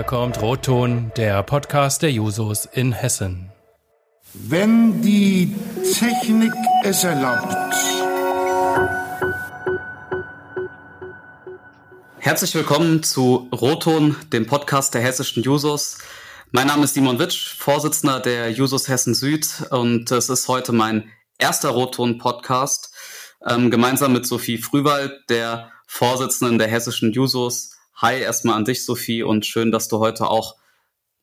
Hier 0.00 0.06
kommt 0.06 0.40
Rotton, 0.40 1.12
der 1.18 1.42
Podcast 1.42 2.00
der 2.00 2.10
Jusos 2.10 2.64
in 2.64 2.92
Hessen. 2.92 3.52
Wenn 4.32 5.02
die 5.02 5.54
Technik 5.94 6.54
es 6.82 7.04
erlaubt. 7.04 7.54
Herzlich 12.16 12.54
willkommen 12.54 13.02
zu 13.02 13.50
Roton, 13.52 14.16
dem 14.32 14.46
Podcast 14.46 14.94
der 14.94 15.02
hessischen 15.02 15.42
Jusos. 15.42 15.98
Mein 16.50 16.68
Name 16.68 16.84
ist 16.84 16.94
Simon 16.94 17.18
Witsch, 17.18 17.54
Vorsitzender 17.58 18.20
der 18.20 18.50
Jusos 18.50 18.88
Hessen 18.88 19.14
Süd 19.14 19.66
und 19.68 20.10
es 20.10 20.30
ist 20.30 20.48
heute 20.48 20.72
mein 20.72 21.10
erster 21.36 21.68
Roton-Podcast, 21.68 22.90
ähm, 23.46 23.70
gemeinsam 23.70 24.14
mit 24.14 24.26
Sophie 24.26 24.56
Frühwald, 24.56 25.12
der 25.28 25.70
Vorsitzenden 25.86 26.58
der 26.58 26.68
hessischen 26.68 27.12
Jusos. 27.12 27.76
Hi 28.02 28.18
erstmal 28.18 28.56
an 28.56 28.64
dich, 28.64 28.86
Sophie, 28.86 29.22
und 29.22 29.44
schön, 29.44 29.70
dass 29.70 29.88
du 29.88 29.98
heute 29.98 30.26
auch 30.26 30.56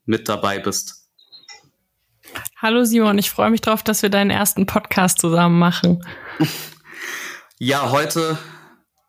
mit 0.05 0.30
dabei 0.30 0.59
bist. 0.59 1.09
Hallo 2.55 2.84
Simon, 2.84 3.18
ich 3.18 3.31
freue 3.31 3.49
mich 3.49 3.62
drauf, 3.62 3.81
dass 3.81 4.04
wir 4.04 4.09
deinen 4.09 4.30
ersten 4.30 4.66
Podcast 4.66 5.20
zusammen 5.20 5.59
machen. 5.59 6.05
Ja, 7.59 7.90
heute 7.90 8.38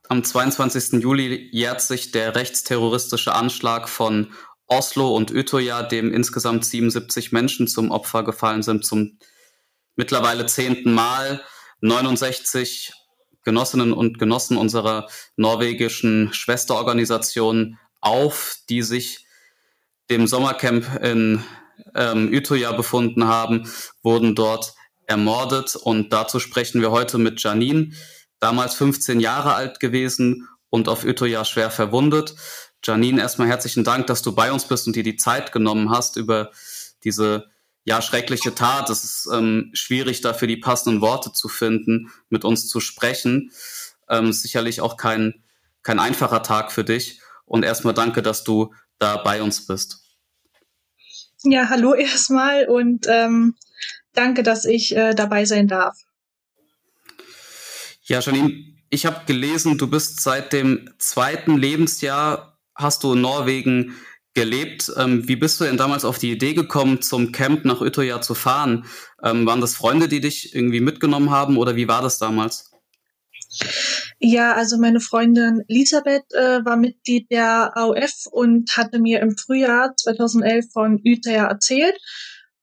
am 0.09 0.25
22. 0.25 1.03
Juli 1.03 1.51
jährt 1.53 1.83
sich 1.83 2.13
der 2.13 2.35
rechtsterroristische 2.35 3.35
Anschlag 3.35 3.91
von 3.91 4.33
Oslo 4.67 5.15
und 5.15 5.31
Utøya, 5.31 5.83
dem 5.83 6.15
insgesamt 6.15 6.65
77 6.65 7.31
Menschen 7.31 7.69
zum 7.69 7.91
Opfer 7.91 8.25
gefallen 8.25 8.63
sind, 8.63 8.87
zum 8.87 9.19
mittlerweile 9.97 10.47
zehnten 10.47 10.95
Mal. 10.95 11.43
69 11.83 12.95
Genossinnen 13.49 13.95
und 13.95 14.19
Genossen 14.19 14.59
unserer 14.59 15.09
norwegischen 15.37 16.35
Schwesterorganisation 16.35 17.79
auf, 18.03 18.59
die 18.69 18.83
sich 18.83 19.25
dem 20.11 20.27
Sommercamp 20.27 21.03
in 21.03 21.43
ähm, 21.95 22.31
Utøya 22.31 22.73
befunden 22.73 23.27
haben, 23.27 23.67
wurden 24.03 24.35
dort 24.35 24.75
ermordet. 25.07 25.77
Und 25.77 26.13
dazu 26.13 26.41
sprechen 26.41 26.83
wir 26.83 26.91
heute 26.91 27.17
mit 27.17 27.43
Janine, 27.43 27.93
damals 28.39 28.75
15 28.75 29.19
Jahre 29.19 29.55
alt 29.55 29.81
gewesen 29.81 30.47
und 30.69 30.87
auf 30.91 31.05
Utøya 31.05 31.47
schwer 31.47 31.71
verwundet. 31.71 32.35
Janine, 32.85 33.23
erstmal 33.23 33.49
herzlichen 33.49 33.83
Dank, 33.83 34.09
dass 34.09 34.21
du 34.21 34.35
bei 34.35 34.53
uns 34.53 34.67
bist 34.67 34.87
und 34.87 34.95
dir 34.95 35.03
die 35.03 35.17
Zeit 35.17 35.53
genommen 35.53 35.89
hast, 35.89 36.19
über 36.19 36.51
diese 37.03 37.47
ja, 37.89 38.03
schreckliche 38.03 38.55
Tat. 38.55 38.91
Es 38.91 39.03
ist 39.03 39.29
ähm, 39.33 39.71
schwierig, 39.73 40.21
dafür 40.21 40.47
die 40.47 40.59
passenden 40.59 41.01
Worte 41.01 41.33
zu 41.33 41.49
finden, 41.49 42.13
mit 42.29 42.45
uns 42.45 42.69
zu 42.69 42.81
sprechen. 42.81 43.51
Ähm, 44.11 44.31
sicherlich 44.31 44.83
auch 44.83 44.99
kein, 44.99 45.43
kein 45.83 45.99
einfacher 45.99 46.43
Tag 46.43 46.71
für 46.71 46.85
dich. 46.85 47.23
Und 47.47 47.65
erstmal 47.65 47.95
danke, 47.95 48.21
dass 48.21 48.45
du 48.45 48.75
da 48.99 49.17
bei 49.17 49.41
uns 49.41 49.67
bist. 49.67 50.03
Ja, 51.45 51.71
hallo 51.71 51.95
erstmal 51.95 52.67
und 52.67 53.07
ähm, 53.09 53.55
danke, 54.13 54.43
dass 54.43 54.67
ich 54.67 54.95
äh, 54.95 55.15
dabei 55.15 55.47
sein 55.47 55.67
darf. 55.67 55.97
Ja, 58.03 58.21
Janine, 58.21 58.53
ich 58.91 59.07
habe 59.07 59.25
gelesen, 59.25 59.79
du 59.79 59.87
bist 59.87 60.21
seit 60.21 60.53
dem 60.53 60.91
zweiten 60.99 61.57
Lebensjahr, 61.57 62.59
hast 62.75 63.03
du 63.03 63.15
in 63.15 63.23
Norwegen 63.23 63.97
gelebt. 64.39 64.93
Ähm, 64.97 65.27
wie 65.27 65.35
bist 65.35 65.61
du 65.61 65.65
denn 65.65 65.77
damals 65.77 66.05
auf 66.05 66.19
die 66.19 66.31
Idee 66.31 66.55
gekommen, 66.55 67.03
zum 67.03 67.33
Camp 67.33 67.65
nach 67.65 67.81
Utøya 67.81 68.21
zu 68.21 68.35
fahren? 68.35 68.85
Ähm, 69.23 69.47
waren 69.47 69.61
das 69.61 69.75
Freunde, 69.75 70.07
die 70.07 70.21
dich 70.21 70.55
irgendwie 70.55 70.81
mitgenommen 70.81 71.31
haben 71.31 71.57
oder 71.57 71.75
wie 71.75 71.89
war 71.89 72.03
das 72.03 72.19
damals? 72.19 72.71
Ja, 74.21 74.53
also 74.53 74.79
meine 74.79 75.01
Freundin 75.01 75.65
Elisabeth 75.67 76.33
äh, 76.35 76.65
war 76.65 76.77
Mitglied 76.77 77.31
der 77.33 77.77
AOF 77.77 78.27
und 78.31 78.77
hatte 78.77 79.01
mir 79.01 79.21
im 79.21 79.37
Frühjahr 79.37 79.97
2011 79.97 80.67
von 80.73 81.01
Utøya 81.05 81.47
erzählt. 81.47 81.97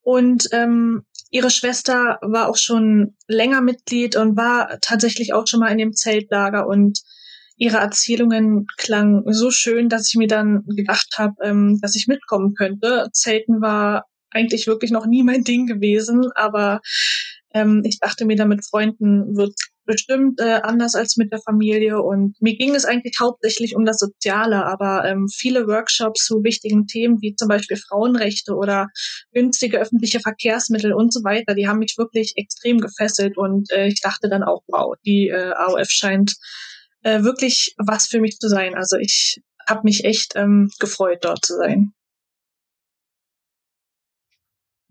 Und 0.02 0.48
ähm, 0.54 1.04
ihre 1.30 1.50
Schwester 1.50 2.20
war 2.22 2.48
auch 2.48 2.58
schon 2.58 3.18
länger 3.28 3.60
Mitglied 3.60 4.16
und 4.16 4.38
war 4.38 4.80
tatsächlich 4.80 5.34
auch 5.34 5.46
schon 5.48 5.60
mal 5.60 5.72
in 5.72 5.78
dem 5.78 5.94
Zeltlager 5.94 6.68
und 6.68 7.02
ihre 7.58 7.78
Erzählungen 7.78 8.68
klangen 8.78 9.24
so 9.28 9.52
schön, 9.52 9.90
dass 9.90 10.10
ich 10.10 10.16
mir 10.16 10.28
dann 10.28 10.64
gedacht 10.68 11.16
habe, 11.18 11.34
ähm, 11.44 11.80
dass 11.82 11.96
ich 11.96 12.08
mitkommen 12.08 12.54
könnte. 12.54 13.10
Zelten 13.14 13.62
war 13.62 14.06
eigentlich 14.32 14.68
wirklich 14.68 14.92
noch 14.92 15.06
nie 15.06 15.24
mein 15.24 15.44
Ding 15.44 15.66
gewesen, 15.66 16.30
aber 16.36 16.82
ähm, 17.54 17.82
ich 17.86 18.00
dachte 18.00 18.26
mir, 18.26 18.36
da 18.36 18.46
mit 18.46 18.66
Freunden 18.66 19.38
wird 19.38 19.56
bestimmt 19.86 20.42
äh, 20.42 20.60
anders 20.64 20.96
als 20.96 21.16
mit 21.16 21.32
der 21.32 21.40
Familie. 21.40 22.02
Und 22.02 22.36
mir 22.42 22.58
ging 22.58 22.76
es 22.76 22.86
eigentlich 22.86 23.16
hauptsächlich 23.20 23.76
um 23.76 23.86
das 23.86 24.00
Soziale, 24.00 24.66
aber 24.66 25.06
ähm, 25.06 25.28
viele 25.34 25.68
Workshops 25.68 26.26
zu 26.26 26.44
wichtigen 26.44 26.88
Themen 26.88 27.22
wie 27.22 27.36
zum 27.36 27.48
Beispiel 27.48 27.78
Frauenrechte 27.78 28.56
oder 28.56 28.88
günstige 29.32 29.80
öffentliche 29.80 30.20
Verkehrsmittel 30.20 30.92
und 30.92 31.14
so 31.14 31.24
weiter, 31.24 31.54
die 31.56 31.68
haben 31.68 31.80
mich 31.80 31.96
wirklich 31.98 32.34
extrem 32.36 32.80
gefesselt. 32.80 33.38
Und 33.38 33.72
äh, 33.72 33.88
ich 33.88 34.02
dachte 34.02 34.28
dann 34.28 34.44
auch, 34.44 34.62
wow, 34.68 34.96
die 35.06 35.30
äh, 35.30 35.54
AOF 35.56 35.90
scheint 35.90 36.34
äh, 37.06 37.24
wirklich 37.24 37.76
was 37.78 38.08
für 38.08 38.20
mich 38.20 38.40
zu 38.40 38.50
sein. 38.50 38.76
Also 38.76 38.98
ich 38.98 39.42
habe 39.70 39.82
mich 39.84 40.04
echt 40.06 40.36
ähm, 40.36 40.72
gefreut, 40.80 41.20
dort 41.22 41.46
zu 41.46 41.56
sein. 41.56 41.94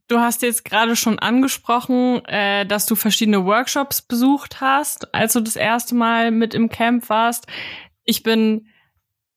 Du 0.07 0.21
hast 0.21 0.43
jetzt 0.43 0.65
gerade 0.65 0.97
schon 0.97 1.19
angesprochen, 1.19 2.25
äh, 2.27 2.67
dass 2.67 2.87
du 2.87 2.95
verschiedene 2.95 3.45
Workshops 3.45 4.03
besucht 4.03 4.61
hast, 4.61 5.13
als 5.13 5.33
du 5.33 5.41
das 5.41 5.57
erste 5.57 5.95
Mal 5.95 6.31
mit 6.31 6.55
im 6.55 6.69
Camp 6.69 7.09
warst. 7.09 7.47
Ich 8.05 8.23
bin 8.23 8.69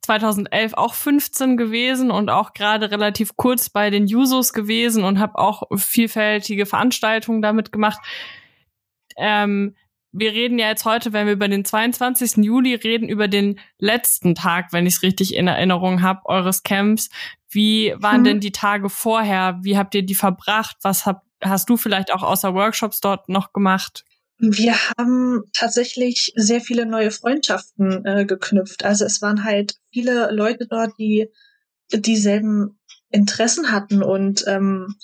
2011 0.03 0.73
auch 0.75 0.93
15 0.93 1.57
gewesen 1.57 2.11
und 2.11 2.29
auch 2.29 2.53
gerade 2.53 2.91
relativ 2.91 3.35
kurz 3.37 3.69
bei 3.69 3.89
den 3.89 4.05
Jusos 4.05 4.53
gewesen 4.53 5.03
und 5.03 5.19
habe 5.19 5.39
auch 5.39 5.63
vielfältige 5.75 6.65
Veranstaltungen 6.67 7.41
damit 7.41 7.71
gemacht. 7.71 7.99
Ähm, 9.17 9.75
wir 10.11 10.31
reden 10.31 10.57
ja 10.57 10.69
jetzt 10.69 10.85
heute, 10.85 11.13
wenn 11.13 11.27
wir 11.27 11.33
über 11.33 11.47
den 11.47 11.65
22. 11.65 12.37
Juli 12.37 12.75
reden, 12.75 13.09
über 13.09 13.27
den 13.27 13.59
letzten 13.77 14.35
Tag, 14.35 14.71
wenn 14.71 14.85
ich 14.85 14.95
es 14.95 15.03
richtig 15.03 15.35
in 15.35 15.47
Erinnerung 15.47 16.01
habe, 16.01 16.25
eures 16.25 16.63
Camps. 16.63 17.09
Wie 17.49 17.93
waren 17.97 18.21
mhm. 18.21 18.25
denn 18.25 18.39
die 18.39 18.51
Tage 18.51 18.89
vorher? 18.89 19.59
Wie 19.61 19.77
habt 19.77 19.95
ihr 19.95 20.03
die 20.03 20.15
verbracht? 20.15 20.77
Was 20.81 21.05
hab, 21.05 21.23
hast 21.43 21.69
du 21.69 21.77
vielleicht 21.77 22.11
auch 22.11 22.23
außer 22.23 22.53
Workshops 22.53 22.99
dort 22.99 23.29
noch 23.29 23.53
gemacht? 23.53 24.05
Wir 24.39 24.75
haben 24.97 25.43
tatsächlich 25.53 26.31
sehr 26.35 26.61
viele 26.61 26.85
neue 26.85 27.09
Freundschaften 27.09 28.05
äh, 28.05 28.25
geknüpft. 28.25 28.85
Also 28.85 29.05
es 29.05 29.21
waren 29.21 29.43
halt 29.43 29.77
viele 29.91 30.31
Leute 30.31 30.67
dort, 30.67 30.91
die 30.99 31.29
dieselben 31.91 32.79
Interessen 33.09 33.71
hatten 33.71 34.03
und 34.03 34.43
ähm, 34.47 34.95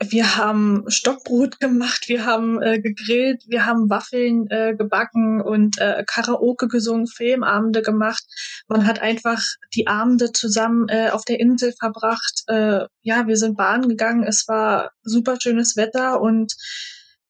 wir 0.00 0.36
haben 0.36 0.84
Stockbrot 0.86 1.58
gemacht, 1.58 2.08
wir 2.08 2.24
haben 2.24 2.62
äh, 2.62 2.80
gegrillt, 2.80 3.42
wir 3.48 3.66
haben 3.66 3.90
Waffeln 3.90 4.48
äh, 4.48 4.76
gebacken 4.76 5.40
und 5.40 5.78
äh, 5.78 6.04
Karaoke 6.06 6.68
gesungen, 6.68 7.08
Filmabende 7.08 7.82
gemacht. 7.82 8.24
Man 8.68 8.86
hat 8.86 9.00
einfach 9.02 9.42
die 9.74 9.88
Abende 9.88 10.32
zusammen 10.32 10.88
äh, 10.88 11.10
auf 11.10 11.24
der 11.24 11.40
Insel 11.40 11.72
verbracht. 11.72 12.44
Äh, 12.46 12.86
ja, 13.02 13.26
wir 13.26 13.36
sind 13.36 13.56
Bahn 13.56 13.88
gegangen. 13.88 14.22
Es 14.22 14.46
war 14.46 14.92
super 15.02 15.36
schönes 15.40 15.76
Wetter 15.76 16.20
und 16.20 16.54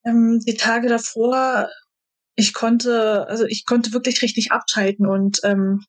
ähm, 0.04 0.40
die 0.46 0.56
Tage 0.56 0.88
davor, 0.88 1.70
ich 2.36 2.52
konnte, 2.52 3.26
also 3.28 3.46
ich 3.46 3.64
konnte 3.64 3.94
wirklich 3.94 4.20
richtig 4.20 4.52
abschalten 4.52 5.06
und 5.06 5.40
ähm, 5.42 5.84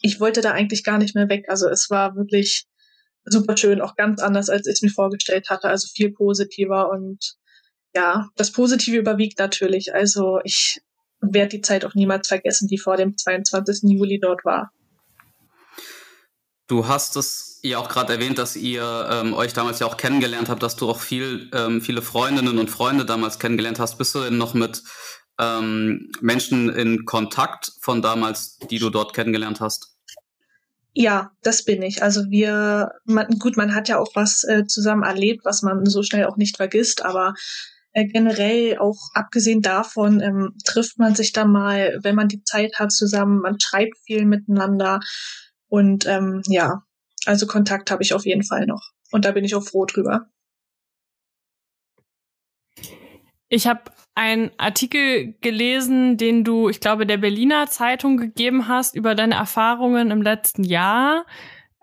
ich 0.00 0.18
wollte 0.18 0.40
da 0.40 0.52
eigentlich 0.52 0.82
gar 0.82 0.96
nicht 0.96 1.14
mehr 1.14 1.28
weg. 1.28 1.44
Also 1.48 1.68
es 1.68 1.90
war 1.90 2.16
wirklich 2.16 2.66
super 3.24 3.56
schön, 3.56 3.80
auch 3.80 3.96
ganz 3.96 4.20
anders, 4.20 4.48
als 4.50 4.66
ich 4.66 4.74
es 4.74 4.82
mir 4.82 4.90
vorgestellt 4.90 5.48
hatte. 5.50 5.68
Also 5.68 5.88
viel 5.94 6.12
positiver 6.12 6.90
und 6.90 7.36
ja, 7.94 8.28
das 8.36 8.52
Positive 8.52 8.96
überwiegt 8.96 9.38
natürlich. 9.38 9.94
Also 9.94 10.40
ich 10.44 10.80
werde 11.20 11.50
die 11.50 11.60
Zeit 11.60 11.84
auch 11.84 11.94
niemals 11.94 12.28
vergessen, 12.28 12.68
die 12.68 12.78
vor 12.78 12.96
dem 12.96 13.16
22. 13.16 13.90
Juli 13.90 14.18
dort 14.20 14.44
war. 14.44 14.70
Du 16.66 16.88
hast 16.88 17.16
es 17.16 17.60
ja 17.62 17.78
auch 17.78 17.88
gerade 17.88 18.14
erwähnt, 18.14 18.38
dass 18.38 18.56
ihr 18.56 19.08
ähm, 19.10 19.34
euch 19.34 19.52
damals 19.52 19.80
ja 19.80 19.86
auch 19.86 19.98
kennengelernt 19.98 20.48
habt, 20.48 20.62
dass 20.62 20.76
du 20.76 20.88
auch 20.88 20.98
viel, 20.98 21.50
ähm, 21.52 21.82
viele 21.82 22.00
Freundinnen 22.00 22.58
und 22.58 22.70
Freunde 22.70 23.04
damals 23.04 23.38
kennengelernt 23.38 23.78
hast. 23.78 23.98
Bist 23.98 24.14
du 24.14 24.20
denn 24.20 24.38
noch 24.38 24.54
mit 24.54 24.82
ähm, 25.38 26.10
Menschen 26.20 26.70
in 26.70 27.04
Kontakt 27.04 27.72
von 27.80 28.00
damals, 28.00 28.58
die 28.70 28.78
du 28.78 28.88
dort 28.88 29.12
kennengelernt 29.12 29.60
hast? 29.60 29.93
Ja, 30.96 31.32
das 31.42 31.64
bin 31.64 31.82
ich. 31.82 32.02
Also 32.04 32.30
wir, 32.30 32.92
man, 33.04 33.26
gut, 33.40 33.56
man 33.56 33.74
hat 33.74 33.88
ja 33.88 33.98
auch 33.98 34.14
was 34.14 34.44
äh, 34.44 34.64
zusammen 34.66 35.02
erlebt, 35.02 35.44
was 35.44 35.62
man 35.62 35.84
so 35.86 36.04
schnell 36.04 36.26
auch 36.26 36.36
nicht 36.36 36.56
vergisst, 36.56 37.04
aber 37.04 37.34
äh, 37.92 38.06
generell 38.06 38.78
auch 38.78 38.98
abgesehen 39.12 39.60
davon 39.60 40.20
ähm, 40.20 40.54
trifft 40.64 40.98
man 40.98 41.16
sich 41.16 41.32
da 41.32 41.44
mal, 41.46 41.98
wenn 42.02 42.14
man 42.14 42.28
die 42.28 42.44
Zeit 42.44 42.78
hat 42.78 42.92
zusammen, 42.92 43.40
man 43.40 43.58
schreibt 43.58 43.98
viel 44.06 44.24
miteinander 44.24 45.00
und 45.68 46.06
ähm, 46.06 46.42
ja, 46.46 46.82
also 47.26 47.46
Kontakt 47.46 47.90
habe 47.90 48.04
ich 48.04 48.14
auf 48.14 48.24
jeden 48.24 48.44
Fall 48.44 48.66
noch 48.66 48.92
und 49.10 49.24
da 49.24 49.32
bin 49.32 49.44
ich 49.44 49.56
auch 49.56 49.64
froh 49.64 49.86
drüber. 49.86 50.28
Ich 53.48 53.66
habe 53.66 53.82
einen 54.14 54.50
Artikel 54.58 55.34
gelesen, 55.40 56.16
den 56.16 56.44
du, 56.44 56.68
ich 56.68 56.80
glaube, 56.80 57.06
der 57.06 57.16
Berliner 57.16 57.66
Zeitung 57.68 58.16
gegeben 58.16 58.68
hast 58.68 58.94
über 58.94 59.14
deine 59.14 59.34
Erfahrungen 59.34 60.10
im 60.10 60.22
letzten 60.22 60.64
Jahr. 60.64 61.26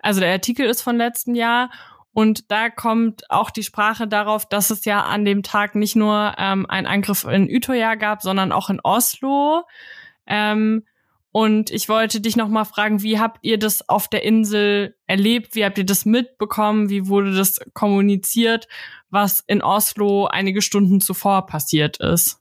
also 0.01 0.19
der 0.21 0.31
Artikel 0.31 0.65
ist 0.65 0.81
von 0.81 0.97
letzten 0.97 1.35
Jahr 1.35 1.69
und 2.13 2.51
da 2.51 2.69
kommt 2.69 3.29
auch 3.29 3.51
die 3.51 3.63
Sprache 3.63 4.07
darauf, 4.07 4.45
dass 4.45 4.69
es 4.69 4.85
ja 4.85 5.01
an 5.03 5.23
dem 5.25 5.43
Tag 5.43 5.75
nicht 5.75 5.95
nur 5.95 6.35
ähm, 6.37 6.65
einen 6.69 6.87
Angriff 6.87 7.23
in 7.23 7.49
Utøya 7.49 7.95
gab, 7.95 8.21
sondern 8.21 8.51
auch 8.51 8.69
in 8.69 8.81
Oslo. 8.83 9.63
Ähm, 10.27 10.83
und 11.31 11.69
ich 11.69 11.87
wollte 11.87 12.19
dich 12.19 12.35
noch 12.35 12.49
mal 12.49 12.65
fragen, 12.65 13.03
wie 13.03 13.19
habt 13.19 13.39
ihr 13.41 13.57
das 13.57 13.87
auf 13.87 14.09
der 14.09 14.23
Insel 14.23 14.95
erlebt? 15.07 15.55
Wie 15.55 15.63
habt 15.63 15.77
ihr 15.77 15.85
das 15.85 16.05
mitbekommen? 16.05 16.89
Wie 16.89 17.07
wurde 17.07 17.33
das 17.33 17.59
kommuniziert, 17.73 18.67
was 19.09 19.41
in 19.47 19.61
Oslo 19.61 20.25
einige 20.27 20.61
Stunden 20.61 20.99
zuvor 20.99 21.45
passiert 21.45 21.97
ist? 21.97 22.39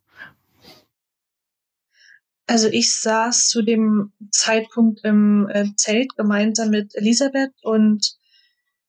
Also 2.49 2.67
ich 2.67 2.99
saß 2.99 3.47
zu 3.47 3.63
dem 3.63 4.13
Zeitpunkt 4.33 5.05
im 5.05 5.49
äh, 5.49 5.67
Zelt 5.77 6.17
gemeinsam 6.17 6.71
mit 6.71 6.97
Elisabeth 6.97 7.53
und 7.63 8.17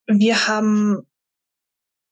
wir 0.08 0.48
haben 0.48 1.06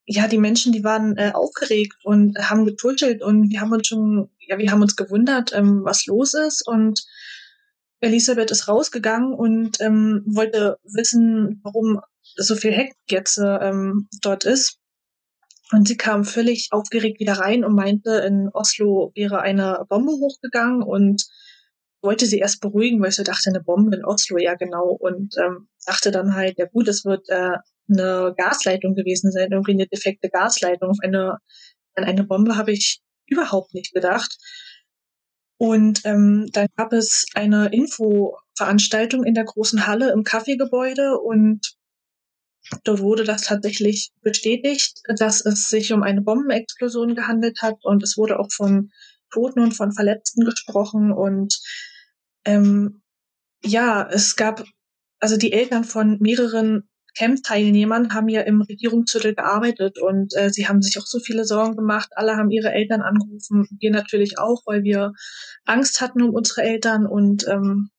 ja 0.06 0.28
die 0.28 0.38
Menschen, 0.38 0.72
die 0.72 0.84
waren 0.84 1.16
äh, 1.16 1.32
aufgeregt 1.34 1.96
und 2.04 2.38
haben 2.38 2.66
getuschelt 2.66 3.20
und 3.20 3.50
wir 3.50 3.60
haben 3.60 3.72
uns 3.72 3.88
schon, 3.88 4.30
ja, 4.38 4.58
wir 4.58 4.70
haben 4.70 4.82
uns 4.82 4.94
gewundert, 4.94 5.52
ähm, 5.52 5.80
was 5.82 6.06
los 6.06 6.34
ist 6.34 6.66
und 6.68 7.04
Elisabeth 8.00 8.50
ist 8.50 8.68
rausgegangen 8.68 9.34
und 9.34 9.80
ähm, 9.80 10.22
wollte 10.26 10.78
wissen, 10.84 11.60
warum 11.62 12.00
so 12.36 12.54
viel 12.54 12.72
Heck 12.72 12.94
jetzt 13.08 13.38
ähm, 13.38 14.08
dort 14.22 14.44
ist. 14.44 14.78
Und 15.72 15.86
sie 15.86 15.96
kam 15.96 16.24
völlig 16.24 16.68
aufgeregt 16.72 17.20
wieder 17.20 17.34
rein 17.34 17.64
und 17.64 17.74
meinte, 17.74 18.10
in 18.26 18.48
Oslo 18.52 19.12
wäre 19.14 19.40
eine 19.40 19.84
Bombe 19.88 20.12
hochgegangen 20.12 20.82
und 20.82 21.24
wollte 22.02 22.26
sie 22.26 22.38
erst 22.38 22.60
beruhigen, 22.60 23.00
weil 23.00 23.12
sie 23.12 23.24
dachte, 23.24 23.50
eine 23.50 23.62
Bombe 23.62 23.96
in 23.96 24.04
Oslo, 24.04 24.38
ja 24.38 24.54
genau. 24.54 24.96
Und 24.98 25.36
ähm, 25.38 25.68
dachte 25.86 26.10
dann 26.10 26.34
halt, 26.34 26.58
ja 26.58 26.66
gut, 26.66 26.88
es 26.88 27.04
wird 27.04 27.28
äh, 27.28 27.58
eine 27.88 28.34
Gasleitung 28.36 28.94
gewesen 28.94 29.30
sein, 29.30 29.52
irgendwie 29.52 29.72
eine 29.72 29.86
defekte 29.86 30.28
Gasleitung. 30.28 30.90
Auf 30.90 30.98
eine, 31.02 31.38
an 31.94 32.04
eine 32.04 32.24
Bombe 32.24 32.56
habe 32.56 32.72
ich 32.72 33.00
überhaupt 33.26 33.74
nicht 33.74 33.92
gedacht. 33.92 34.36
Und 35.60 36.00
ähm, 36.06 36.48
dann 36.54 36.68
gab 36.74 36.94
es 36.94 37.26
eine 37.34 37.66
Infoveranstaltung 37.66 39.24
in 39.24 39.34
der 39.34 39.44
großen 39.44 39.86
Halle 39.86 40.10
im 40.10 40.24
Kaffeegebäude 40.24 41.18
und 41.18 41.76
dort 42.84 43.00
wurde 43.00 43.24
das 43.24 43.42
tatsächlich 43.42 44.10
bestätigt, 44.22 45.02
dass 45.18 45.44
es 45.44 45.68
sich 45.68 45.92
um 45.92 46.02
eine 46.02 46.22
Bombenexplosion 46.22 47.14
gehandelt 47.14 47.60
hat 47.60 47.76
und 47.82 48.02
es 48.02 48.16
wurde 48.16 48.38
auch 48.38 48.50
von 48.50 48.90
Toten 49.30 49.60
und 49.60 49.72
von 49.72 49.92
Verletzten 49.92 50.46
gesprochen 50.46 51.12
und 51.12 51.60
ähm, 52.46 53.02
ja, 53.62 54.08
es 54.10 54.36
gab 54.36 54.64
also 55.18 55.36
die 55.36 55.52
Eltern 55.52 55.84
von 55.84 56.16
mehreren 56.20 56.88
Camp-Teilnehmern 57.16 58.14
haben 58.14 58.28
ja 58.28 58.42
im 58.42 58.62
Regierungsviertel 58.62 59.34
gearbeitet 59.34 59.98
und 60.00 60.34
äh, 60.36 60.50
sie 60.50 60.68
haben 60.68 60.82
sich 60.82 60.98
auch 60.98 61.06
so 61.06 61.18
viele 61.18 61.44
Sorgen 61.44 61.76
gemacht. 61.76 62.10
Alle 62.14 62.36
haben 62.36 62.50
ihre 62.50 62.72
Eltern 62.72 63.02
angerufen, 63.02 63.68
wir 63.78 63.90
natürlich 63.90 64.38
auch, 64.38 64.62
weil 64.66 64.82
wir 64.82 65.12
Angst 65.64 66.00
hatten 66.00 66.22
um 66.22 66.34
unsere 66.34 66.62
Eltern 66.62 67.06
und 67.06 67.46
ähm, 67.48 67.90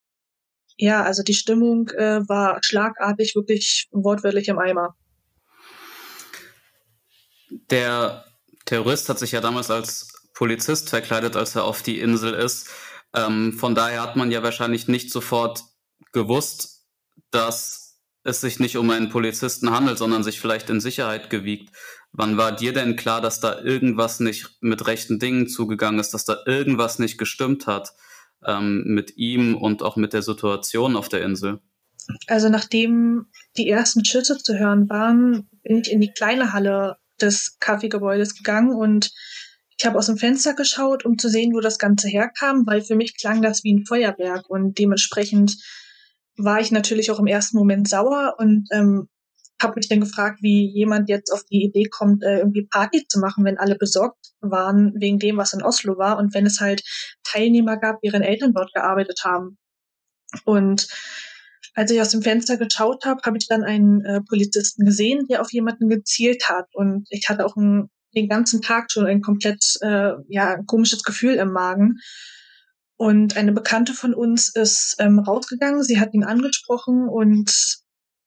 ja, 0.76 1.02
also 1.02 1.22
die 1.22 1.34
Stimmung 1.34 1.88
äh, 1.90 2.26
war 2.28 2.58
schlagartig, 2.62 3.34
wirklich 3.36 3.88
wortwörtlich 3.92 4.48
im 4.48 4.58
Eimer. 4.58 4.96
Der 7.70 8.24
Terrorist 8.64 9.08
hat 9.08 9.18
sich 9.18 9.32
ja 9.32 9.40
damals 9.40 9.70
als 9.70 10.12
Polizist 10.34 10.90
verkleidet, 10.90 11.36
als 11.36 11.54
er 11.54 11.64
auf 11.64 11.82
die 11.82 12.00
Insel 12.00 12.34
ist. 12.34 12.68
Ähm, 13.14 13.52
von 13.52 13.74
daher 13.74 14.02
hat 14.02 14.16
man 14.16 14.30
ja 14.30 14.42
wahrscheinlich 14.42 14.88
nicht 14.88 15.10
sofort 15.10 15.62
gewusst, 16.12 16.86
dass 17.30 17.81
es 18.24 18.40
sich 18.40 18.60
nicht 18.60 18.76
um 18.76 18.90
einen 18.90 19.08
Polizisten 19.08 19.70
handelt, 19.70 19.98
sondern 19.98 20.22
sich 20.22 20.40
vielleicht 20.40 20.70
in 20.70 20.80
Sicherheit 20.80 21.30
gewiegt. 21.30 21.74
Wann 22.12 22.36
war 22.36 22.54
dir 22.54 22.72
denn 22.72 22.96
klar, 22.96 23.20
dass 23.20 23.40
da 23.40 23.60
irgendwas 23.60 24.20
nicht 24.20 24.58
mit 24.60 24.86
rechten 24.86 25.18
Dingen 25.18 25.48
zugegangen 25.48 25.98
ist, 25.98 26.14
dass 26.14 26.24
da 26.24 26.38
irgendwas 26.46 26.98
nicht 26.98 27.18
gestimmt 27.18 27.66
hat 27.66 27.94
ähm, 28.46 28.84
mit 28.86 29.16
ihm 29.16 29.56
und 29.56 29.82
auch 29.82 29.96
mit 29.96 30.12
der 30.12 30.22
Situation 30.22 30.96
auf 30.96 31.08
der 31.08 31.22
Insel? 31.22 31.60
Also 32.26 32.48
nachdem 32.48 33.26
die 33.56 33.68
ersten 33.68 34.04
Schüsse 34.04 34.38
zu 34.38 34.58
hören 34.58 34.88
waren, 34.88 35.48
bin 35.62 35.78
ich 35.78 35.90
in 35.90 36.00
die 36.00 36.12
kleine 36.12 36.52
Halle 36.52 36.96
des 37.20 37.56
Kaffeegebäudes 37.60 38.34
gegangen 38.36 38.74
und 38.74 39.12
ich 39.78 39.86
habe 39.86 39.98
aus 39.98 40.06
dem 40.06 40.18
Fenster 40.18 40.54
geschaut, 40.54 41.04
um 41.04 41.18
zu 41.18 41.28
sehen, 41.28 41.54
wo 41.54 41.60
das 41.60 41.78
Ganze 41.78 42.08
herkam, 42.08 42.66
weil 42.66 42.82
für 42.82 42.94
mich 42.94 43.16
klang 43.16 43.42
das 43.42 43.64
wie 43.64 43.72
ein 43.72 43.86
Feuerwerk 43.86 44.48
und 44.48 44.78
dementsprechend 44.78 45.56
war 46.36 46.60
ich 46.60 46.70
natürlich 46.70 47.10
auch 47.10 47.18
im 47.18 47.26
ersten 47.26 47.56
Moment 47.56 47.88
sauer 47.88 48.36
und 48.38 48.68
ähm, 48.72 49.08
habe 49.62 49.74
mich 49.76 49.88
dann 49.88 50.00
gefragt, 50.00 50.38
wie 50.42 50.66
jemand 50.66 51.08
jetzt 51.08 51.30
auf 51.30 51.44
die 51.44 51.62
Idee 51.62 51.84
kommt, 51.84 52.22
äh, 52.24 52.38
irgendwie 52.38 52.66
Party 52.66 53.06
zu 53.06 53.20
machen, 53.20 53.44
wenn 53.44 53.58
alle 53.58 53.76
besorgt 53.76 54.32
waren 54.40 54.92
wegen 54.96 55.18
dem, 55.18 55.36
was 55.36 55.52
in 55.52 55.62
Oslo 55.62 55.96
war 55.98 56.18
und 56.18 56.34
wenn 56.34 56.46
es 56.46 56.60
halt 56.60 56.82
Teilnehmer 57.22 57.76
gab, 57.76 58.00
deren 58.00 58.22
Eltern 58.22 58.52
dort 58.52 58.72
gearbeitet 58.72 59.20
haben. 59.24 59.58
Und 60.44 60.88
als 61.74 61.90
ich 61.90 62.00
aus 62.00 62.10
dem 62.10 62.22
Fenster 62.22 62.56
geschaut 62.56 63.04
habe, 63.04 63.20
habe 63.24 63.38
ich 63.38 63.46
dann 63.46 63.64
einen 63.64 64.04
äh, 64.04 64.20
Polizisten 64.28 64.84
gesehen, 64.84 65.26
der 65.28 65.40
auf 65.40 65.52
jemanden 65.52 65.88
gezielt 65.88 66.48
hat. 66.48 66.66
Und 66.74 67.06
ich 67.10 67.28
hatte 67.28 67.46
auch 67.46 67.56
ein, 67.56 67.88
den 68.14 68.28
ganzen 68.28 68.60
Tag 68.60 68.90
schon 68.92 69.06
ein 69.06 69.22
komplett 69.22 69.64
äh, 69.80 70.12
ja, 70.28 70.62
komisches 70.66 71.02
Gefühl 71.02 71.34
im 71.34 71.52
Magen. 71.52 71.98
Und 73.02 73.36
eine 73.36 73.50
Bekannte 73.50 73.94
von 73.94 74.14
uns 74.14 74.46
ist 74.46 74.94
ähm, 75.00 75.18
rausgegangen, 75.18 75.82
sie 75.82 75.98
hat 75.98 76.14
ihn 76.14 76.22
angesprochen 76.22 77.08
und 77.08 77.50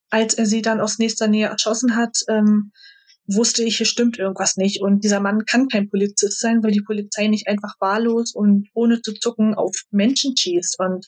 als 0.10 0.34
er 0.34 0.46
sie 0.46 0.62
dann 0.62 0.82
aus 0.82 0.98
nächster 0.98 1.28
Nähe 1.28 1.48
erschossen 1.48 1.96
hat, 1.96 2.18
ähm, 2.28 2.74
wusste 3.26 3.64
ich, 3.64 3.78
hier 3.78 3.86
stimmt 3.86 4.20
irgendwas 4.20 4.58
nicht. 4.58 4.82
Und 4.82 5.06
dieser 5.06 5.22
Mann 5.22 5.46
kann 5.46 5.70
kein 5.70 5.90
Polizist 5.90 6.42
sein, 6.42 6.62
weil 6.62 6.74
die 6.74 6.82
Polizei 6.82 7.28
nicht 7.28 7.48
einfach 7.48 7.76
wahllos 7.80 8.36
und 8.36 8.68
ohne 8.74 9.02
zu 9.02 9.14
zucken 9.14 9.56
auf 9.56 9.74
Menschen 9.92 10.36
schießt. 10.36 10.78
Und 10.80 11.06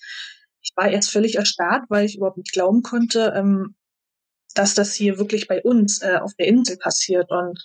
ich 0.61 0.71
war 0.77 0.89
erst 0.89 1.11
völlig 1.11 1.35
erstarrt, 1.35 1.83
weil 1.89 2.05
ich 2.05 2.15
überhaupt 2.15 2.37
nicht 2.37 2.53
glauben 2.53 2.83
konnte, 2.83 3.33
ähm, 3.35 3.75
dass 4.55 4.75
das 4.75 4.93
hier 4.93 5.17
wirklich 5.17 5.49
bei 5.49 5.61
uns 5.61 6.01
äh, 6.01 6.19
auf 6.21 6.33
der 6.35 6.47
Insel 6.47 6.77
passiert. 6.77 7.29
Und 7.31 7.61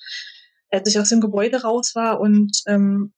als 0.69 0.89
ich 0.89 0.99
aus 0.99 1.11
dem 1.11 1.21
Gebäude 1.21 1.63
raus 1.63 1.95
war 1.95 2.19
und 2.19 2.61
ähm, 2.67 3.13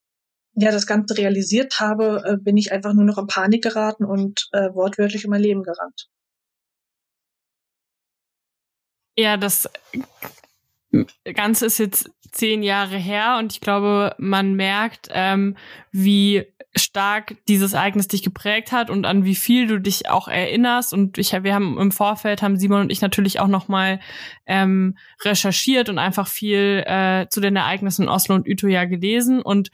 ja 0.57 0.71
das 0.71 0.87
Ganze 0.87 1.17
realisiert 1.17 1.81
habe, 1.81 2.23
äh, 2.25 2.37
bin 2.37 2.57
ich 2.57 2.73
einfach 2.73 2.93
nur 2.93 3.05
noch 3.05 3.19
in 3.19 3.27
Panik 3.27 3.63
geraten 3.63 4.05
und 4.05 4.49
äh, 4.53 4.73
wortwörtlich 4.75 5.25
um 5.25 5.31
mein 5.31 5.43
Leben 5.43 5.63
gerannt. 5.63 6.09
Ja, 9.17 9.37
das 9.37 9.69
Ganze 11.35 11.67
ist 11.67 11.79
jetzt 11.79 12.11
zehn 12.33 12.63
Jahre 12.63 12.97
her 12.97 13.37
und 13.39 13.53
ich 13.53 13.61
glaube, 13.61 14.15
man 14.19 14.55
merkt, 14.55 15.09
ähm, 15.13 15.57
wie 15.93 16.47
stark 16.77 17.37
dieses 17.47 17.73
Ereignis 17.73 18.09
dich 18.09 18.23
geprägt 18.23 18.73
hat 18.73 18.91
und 18.91 19.07
an 19.07 19.25
wie 19.25 19.37
viel 19.37 19.69
du 19.69 19.81
dich 19.81 20.09
auch 20.09 20.27
erinnerst. 20.27 20.93
Und 20.93 21.19
ich, 21.19 21.33
wir 21.33 21.55
haben 21.55 21.79
im 21.79 21.93
Vorfeld 21.93 22.43
haben 22.43 22.59
Simon 22.59 22.83
und 22.83 22.91
ich 22.91 23.01
natürlich 23.01 23.39
auch 23.39 23.47
noch 23.47 23.69
mal 23.69 24.01
ähm, 24.47 24.97
recherchiert 25.25 25.89
und 25.89 25.99
einfach 25.99 26.27
viel 26.27 26.83
äh, 26.87 27.29
zu 27.29 27.41
den 27.41 27.55
Ereignissen 27.55 28.03
in 28.03 28.09
Oslo 28.09 28.35
und 28.35 28.49
Utøya 28.49 28.87
gelesen 28.87 29.41
und 29.41 29.71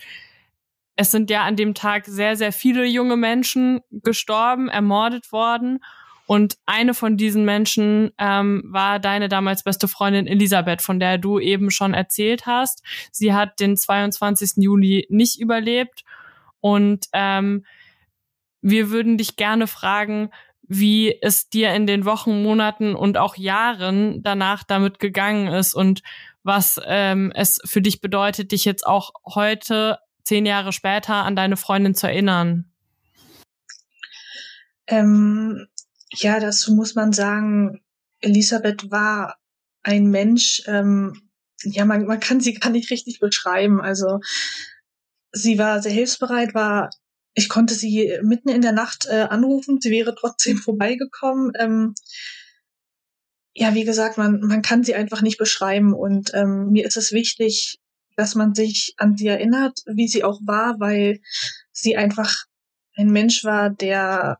es 0.96 1.10
sind 1.10 1.30
ja 1.30 1.44
an 1.44 1.56
dem 1.56 1.74
Tag 1.74 2.06
sehr, 2.06 2.36
sehr 2.36 2.52
viele 2.52 2.84
junge 2.84 3.16
Menschen 3.16 3.80
gestorben, 3.90 4.68
ermordet 4.68 5.32
worden. 5.32 5.80
Und 6.26 6.58
eine 6.64 6.94
von 6.94 7.16
diesen 7.16 7.44
Menschen 7.44 8.12
ähm, 8.18 8.62
war 8.66 9.00
deine 9.00 9.28
damals 9.28 9.64
beste 9.64 9.88
Freundin 9.88 10.28
Elisabeth, 10.28 10.80
von 10.80 11.00
der 11.00 11.18
du 11.18 11.40
eben 11.40 11.70
schon 11.70 11.92
erzählt 11.92 12.46
hast. 12.46 12.84
Sie 13.10 13.34
hat 13.34 13.58
den 13.58 13.76
22. 13.76 14.62
Juli 14.62 15.06
nicht 15.10 15.40
überlebt. 15.40 16.04
Und 16.60 17.06
ähm, 17.12 17.64
wir 18.62 18.90
würden 18.90 19.18
dich 19.18 19.36
gerne 19.36 19.66
fragen, 19.66 20.30
wie 20.62 21.18
es 21.20 21.48
dir 21.48 21.74
in 21.74 21.88
den 21.88 22.04
Wochen, 22.04 22.44
Monaten 22.44 22.94
und 22.94 23.18
auch 23.18 23.36
Jahren 23.36 24.22
danach 24.22 24.62
damit 24.62 25.00
gegangen 25.00 25.48
ist 25.48 25.74
und 25.74 26.02
was 26.44 26.80
ähm, 26.86 27.32
es 27.34 27.58
für 27.64 27.82
dich 27.82 28.00
bedeutet, 28.00 28.52
dich 28.52 28.64
jetzt 28.64 28.86
auch 28.86 29.10
heute 29.26 29.98
zehn 30.30 30.46
Jahre 30.46 30.72
später 30.72 31.14
an 31.14 31.34
deine 31.34 31.56
Freundin 31.56 31.96
zu 31.96 32.06
erinnern? 32.06 32.70
Ähm, 34.86 35.66
ja, 36.12 36.38
dazu 36.38 36.72
muss 36.72 36.94
man 36.94 37.12
sagen, 37.12 37.82
Elisabeth 38.20 38.92
war 38.92 39.38
ein 39.82 40.06
Mensch, 40.06 40.62
ähm, 40.66 41.20
ja, 41.64 41.84
man, 41.84 42.06
man 42.06 42.20
kann 42.20 42.40
sie 42.40 42.54
gar 42.54 42.70
nicht 42.70 42.92
richtig 42.92 43.18
beschreiben. 43.18 43.80
Also 43.80 44.20
sie 45.32 45.58
war 45.58 45.82
sehr 45.82 45.90
hilfsbereit, 45.90 46.54
war, 46.54 46.90
ich 47.34 47.48
konnte 47.48 47.74
sie 47.74 48.16
mitten 48.22 48.50
in 48.50 48.62
der 48.62 48.72
Nacht 48.72 49.06
äh, 49.10 49.22
anrufen, 49.22 49.80
sie 49.80 49.90
wäre 49.90 50.14
trotzdem 50.14 50.58
vorbeigekommen. 50.58 51.50
Ähm, 51.58 51.94
ja, 53.52 53.74
wie 53.74 53.84
gesagt, 53.84 54.16
man, 54.16 54.38
man 54.42 54.62
kann 54.62 54.84
sie 54.84 54.94
einfach 54.94 55.22
nicht 55.22 55.38
beschreiben. 55.38 55.92
Und 55.92 56.30
ähm, 56.34 56.68
mir 56.70 56.86
ist 56.86 56.96
es 56.96 57.10
wichtig, 57.10 57.79
dass 58.20 58.34
man 58.34 58.54
sich 58.54 58.92
an 58.98 59.16
sie 59.16 59.28
erinnert, 59.28 59.80
wie 59.86 60.06
sie 60.06 60.24
auch 60.24 60.40
war, 60.44 60.78
weil 60.78 61.20
sie 61.72 61.96
einfach 61.96 62.30
ein 62.94 63.08
Mensch 63.08 63.44
war, 63.44 63.70
der 63.70 64.38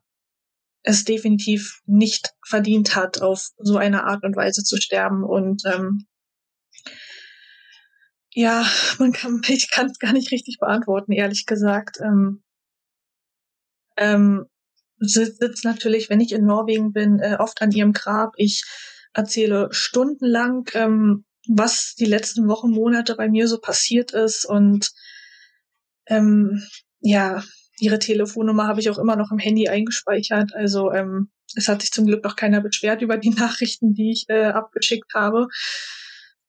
es 0.83 1.05
definitiv 1.05 1.81
nicht 1.87 2.35
verdient 2.47 2.95
hat, 2.95 3.23
auf 3.23 3.49
so 3.57 3.79
eine 3.79 4.05
Art 4.05 4.23
und 4.23 4.37
Weise 4.37 4.65
zu 4.65 4.77
sterben. 4.77 5.25
Und 5.25 5.63
ähm, 5.65 6.07
ja, 8.35 8.67
man 8.99 9.13
kann, 9.13 9.41
ich 9.49 9.71
kann 9.71 9.87
es 9.87 9.99
gar 9.99 10.13
nicht 10.13 10.31
richtig 10.31 10.59
beantworten, 10.61 11.13
ehrlich 11.13 11.47
gesagt. 11.47 12.01
Ähm, 12.03 12.43
ähm, 13.97 14.45
sitzt 14.99 15.65
natürlich, 15.65 16.11
wenn 16.11 16.21
ich 16.21 16.33
in 16.33 16.45
Norwegen 16.45 16.93
bin, 16.93 17.19
äh, 17.19 17.37
oft 17.39 17.63
an 17.63 17.73
ihrem 17.73 17.95
Grab. 17.95 18.35
Ich 18.37 18.63
erzähle 19.15 19.69
stundenlang, 19.73 20.69
ähm, 20.75 21.25
was 21.49 21.95
die 21.95 22.07
letzten 22.07 22.49
Wochen, 22.49 22.71
Monate 22.71 23.15
bei 23.17 23.29
mir 23.29 23.49
so 23.49 23.59
passiert 23.59 24.13
ist 24.13 24.45
und 24.45 24.93
ähm, 26.07 26.63
ja, 27.01 27.43
ihre 27.79 27.99
Telefonnummer 27.99 28.67
habe 28.67 28.81
ich 28.81 28.91
auch 28.91 28.99
immer 28.99 29.17
noch 29.17 29.33
im 29.33 29.39
Handy 29.39 29.69
eingespeichert. 29.69 30.55
Also 30.55 30.93
ähm, 30.93 31.31
es 31.57 31.69
hat 31.69 31.83
sich 31.83 31.91
zum 31.91 32.07
Glück 32.07 32.23
noch 32.25 32.37
keiner 32.37 32.61
beschwert 32.61 33.03
über 33.03 33.17
die 33.17 33.31
Nachrichten, 33.37 33.95
die 33.95 34.13
ich 34.13 34.27
äh, 34.29 34.47
abgeschickt 34.47 35.15
habe. 35.15 35.49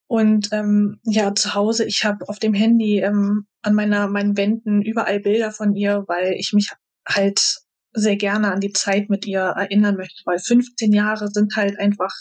Und 0.08 0.50
ähm, 0.52 1.00
ja, 1.04 1.34
zu 1.34 1.54
Hause, 1.56 1.86
ich 1.86 2.04
habe 2.04 2.28
auf 2.28 2.38
dem 2.38 2.54
Handy 2.54 3.00
ähm, 3.00 3.48
an 3.62 3.74
meiner 3.74 4.08
meinen 4.08 4.36
Wänden 4.36 4.82
überall 4.82 5.22
Bilder 5.22 5.52
von 5.52 5.74
ihr, 5.74 6.04
weil 6.08 6.34
ich 6.34 6.52
mich 6.52 6.70
halt 7.08 7.60
sehr 7.94 8.18
gerne 8.18 8.52
an 8.52 8.60
die 8.60 8.74
Zeit 8.74 9.10
mit 9.10 9.26
ihr 9.26 9.40
erinnern 9.40 9.96
möchte, 9.96 10.22
weil 10.26 10.40
15 10.40 10.92
Jahre 10.92 11.30
sind 11.30 11.56
halt 11.56 11.80
einfach 11.80 12.14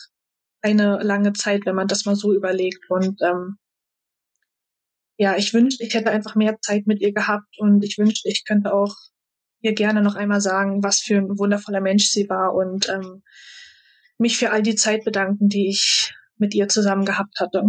eine 0.62 1.02
lange 1.02 1.32
Zeit, 1.32 1.66
wenn 1.66 1.74
man 1.74 1.88
das 1.88 2.04
mal 2.04 2.16
so 2.16 2.34
überlegt. 2.34 2.90
Und 2.90 3.20
ähm, 3.22 3.56
ja, 5.16 5.36
ich 5.36 5.52
wünschte, 5.52 5.84
ich 5.84 5.94
hätte 5.94 6.10
einfach 6.10 6.34
mehr 6.34 6.58
Zeit 6.60 6.86
mit 6.86 7.00
ihr 7.00 7.12
gehabt 7.12 7.58
und 7.58 7.84
ich 7.84 7.98
wünschte, 7.98 8.28
ich 8.28 8.44
könnte 8.46 8.72
auch 8.72 8.94
ihr 9.60 9.74
gerne 9.74 10.02
noch 10.02 10.14
einmal 10.14 10.40
sagen, 10.40 10.82
was 10.82 11.00
für 11.00 11.16
ein 11.16 11.38
wundervoller 11.38 11.80
Mensch 11.80 12.06
sie 12.06 12.28
war 12.28 12.54
und 12.54 12.88
ähm, 12.88 13.22
mich 14.18 14.38
für 14.38 14.50
all 14.50 14.62
die 14.62 14.74
Zeit 14.74 15.04
bedanken, 15.04 15.48
die 15.48 15.68
ich 15.68 16.14
mit 16.38 16.54
ihr 16.54 16.68
zusammen 16.68 17.04
gehabt 17.04 17.38
hatte. 17.40 17.64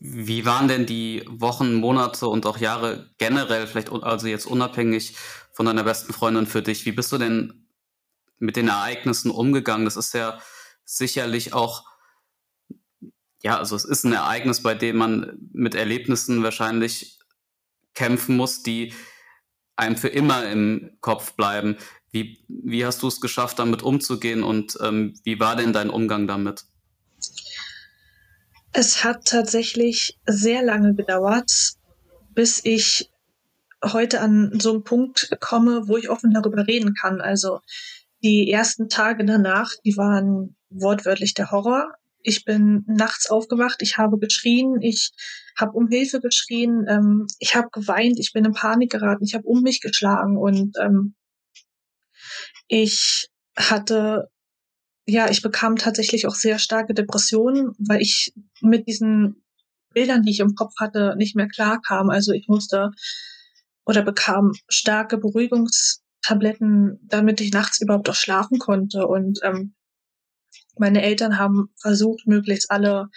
Wie 0.00 0.46
waren 0.46 0.66
denn 0.66 0.86
die 0.86 1.24
Wochen, 1.28 1.74
Monate 1.74 2.26
und 2.26 2.46
auch 2.46 2.58
Jahre 2.58 3.10
generell, 3.18 3.66
vielleicht 3.66 3.90
also 3.90 4.26
jetzt 4.26 4.46
unabhängig 4.46 5.14
von 5.52 5.66
deiner 5.66 5.84
besten 5.84 6.12
Freundin 6.12 6.46
für 6.46 6.62
dich? 6.62 6.86
Wie 6.86 6.92
bist 6.92 7.12
du 7.12 7.18
denn 7.18 7.69
mit 8.40 8.56
den 8.56 8.68
Ereignissen 8.68 9.30
umgegangen? 9.30 9.84
Das 9.84 9.96
ist 9.96 10.12
ja 10.14 10.40
sicherlich 10.84 11.52
auch, 11.52 11.84
ja, 13.42 13.58
also 13.58 13.76
es 13.76 13.84
ist 13.84 14.04
ein 14.04 14.12
Ereignis, 14.12 14.62
bei 14.62 14.74
dem 14.74 14.96
man 14.96 15.38
mit 15.52 15.74
Erlebnissen 15.74 16.42
wahrscheinlich 16.42 17.20
kämpfen 17.94 18.36
muss, 18.36 18.62
die 18.62 18.92
einem 19.76 19.96
für 19.96 20.08
immer 20.08 20.50
im 20.50 20.96
Kopf 21.00 21.34
bleiben. 21.34 21.76
Wie, 22.10 22.44
wie 22.48 22.84
hast 22.84 23.02
du 23.02 23.08
es 23.08 23.20
geschafft, 23.20 23.58
damit 23.58 23.82
umzugehen 23.82 24.42
und 24.42 24.76
ähm, 24.82 25.14
wie 25.22 25.38
war 25.38 25.56
denn 25.56 25.72
dein 25.72 25.90
Umgang 25.90 26.26
damit? 26.26 26.64
Es 28.72 29.04
hat 29.04 29.26
tatsächlich 29.26 30.18
sehr 30.26 30.62
lange 30.62 30.94
gedauert, 30.94 31.74
bis 32.34 32.64
ich 32.64 33.10
heute 33.84 34.20
an 34.20 34.58
so 34.60 34.72
einen 34.72 34.84
Punkt 34.84 35.30
komme, 35.40 35.88
wo 35.88 35.96
ich 35.96 36.10
offen 36.10 36.32
darüber 36.32 36.66
reden 36.66 36.94
kann. 36.94 37.20
Also 37.20 37.60
die 38.22 38.50
ersten 38.50 38.88
Tage 38.88 39.24
danach, 39.24 39.70
die 39.84 39.96
waren 39.96 40.56
wortwörtlich 40.70 41.34
der 41.34 41.50
Horror. 41.50 41.92
Ich 42.22 42.44
bin 42.44 42.84
nachts 42.86 43.30
aufgewacht, 43.30 43.80
ich 43.80 43.96
habe 43.96 44.18
geschrien, 44.18 44.80
ich 44.82 45.12
habe 45.56 45.72
um 45.72 45.88
Hilfe 45.88 46.20
geschrien, 46.20 46.84
ähm, 46.88 47.26
ich 47.38 47.54
habe 47.54 47.68
geweint, 47.72 48.18
ich 48.18 48.32
bin 48.32 48.44
in 48.44 48.52
Panik 48.52 48.90
geraten, 48.90 49.24
ich 49.24 49.34
habe 49.34 49.44
um 49.46 49.62
mich 49.62 49.80
geschlagen 49.80 50.36
und 50.36 50.76
ähm, 50.78 51.14
ich 52.68 53.28
hatte, 53.56 54.28
ja, 55.06 55.30
ich 55.30 55.42
bekam 55.42 55.76
tatsächlich 55.76 56.26
auch 56.26 56.34
sehr 56.34 56.58
starke 56.58 56.94
Depressionen, 56.94 57.72
weil 57.78 58.00
ich 58.02 58.32
mit 58.60 58.86
diesen 58.86 59.42
Bildern, 59.92 60.22
die 60.22 60.30
ich 60.30 60.40
im 60.40 60.54
Kopf 60.54 60.74
hatte, 60.78 61.14
nicht 61.16 61.34
mehr 61.34 61.48
klar 61.48 61.80
kam. 61.80 62.10
Also 62.10 62.32
ich 62.32 62.46
musste 62.48 62.90
oder 63.84 64.02
bekam 64.02 64.52
starke 64.68 65.18
Beruhigungstabletten, 66.20 67.00
damit 67.02 67.40
ich 67.40 67.52
nachts 67.52 67.80
überhaupt 67.80 68.08
auch 68.08 68.14
schlafen 68.14 68.58
konnte. 68.58 69.06
Und 69.06 69.40
ähm, 69.42 69.74
meine 70.78 71.02
Eltern 71.02 71.38
haben 71.38 71.68
versucht, 71.80 72.26
möglichst 72.26 72.70
alle 72.70 73.08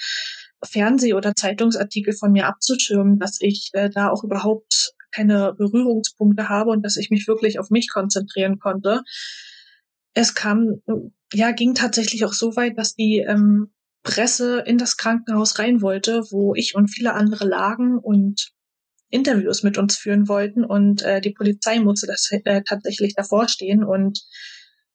Fernseh- 0.64 1.14
oder 1.14 1.36
Zeitungsartikel 1.36 2.14
von 2.14 2.32
mir 2.32 2.48
abzuschirmen, 2.48 3.20
dass 3.20 3.38
ich 3.42 3.70
äh, 3.74 3.90
da 3.90 4.10
auch 4.10 4.24
überhaupt 4.24 4.94
keine 5.12 5.54
Berührungspunkte 5.54 6.50
habe 6.50 6.72
und 6.72 6.84
dass 6.84 6.98
ich 6.98 7.10
mich 7.10 7.28
wirklich 7.28 7.60
auf 7.60 7.70
mich 7.70 7.90
konzentrieren 7.92 8.60
konnte. 8.60 9.04
Es 10.16 10.34
kam, 10.34 10.82
ja, 11.34 11.52
ging 11.52 11.76
tatsächlich 11.76 12.26
auch 12.26 12.34
so 12.34 12.56
weit, 12.56 12.78
dass 12.78 12.96
die 12.96 13.20
ähm, 13.20 13.74
Presse 14.04 14.60
in 14.66 14.78
das 14.78 14.98
Krankenhaus 14.98 15.60
rein 15.60 15.82
wollte, 15.82 16.24
wo 16.32 16.56
ich 16.56 16.76
und 16.76 16.88
viele 16.88 17.14
andere 17.14 17.46
lagen 17.46 17.98
und 18.00 18.52
Interviews 19.14 19.64
mit 19.64 19.78
uns 19.78 19.98
führen 19.98 20.28
wollten 20.28 20.66
und 20.66 21.04
äh, 21.04 21.22
die 21.22 21.32
Polizei 21.32 21.80
musste 21.80 22.08
das 22.08 22.30
äh, 22.32 22.64
tatsächlich 22.64 23.14
davor 23.16 23.48
stehen 23.48 23.84
und 23.84 24.22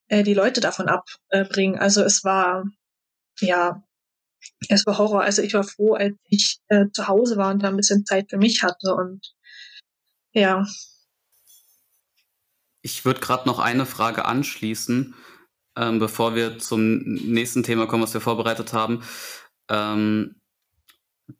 äh, 0.08 0.22
die 0.22 0.34
Leute 0.34 0.60
davon 0.60 0.88
abbringen. 0.88 1.78
Also 1.78 2.02
es 2.02 2.24
war 2.24 2.64
ja 3.40 3.82
es 4.68 4.86
war 4.86 4.98
Horror. 4.98 5.22
Also 5.22 5.42
ich 5.42 5.54
war 5.54 5.64
froh, 5.64 5.94
als 5.94 6.16
ich 6.24 6.58
äh, 6.68 6.86
zu 6.92 7.08
Hause 7.08 7.36
war 7.36 7.52
und 7.52 7.62
da 7.62 7.68
ein 7.68 7.76
bisschen 7.76 8.04
Zeit 8.04 8.30
für 8.30 8.38
mich 8.38 8.62
hatte 8.62 8.94
und 8.94 9.34
ja. 10.32 10.66
Ich 12.82 13.04
würde 13.04 13.20
gerade 13.20 13.46
noch 13.48 13.58
eine 13.58 13.86
Frage 13.86 14.24
anschließen, 14.24 15.14
ähm, 15.76 15.98
bevor 15.98 16.34
wir 16.34 16.58
zum 16.58 16.98
nächsten 17.02 17.62
Thema 17.62 17.86
kommen, 17.86 18.02
was 18.02 18.14
wir 18.14 18.20
vorbereitet 18.20 18.72
haben. 18.72 19.02
Ähm, 19.68 20.37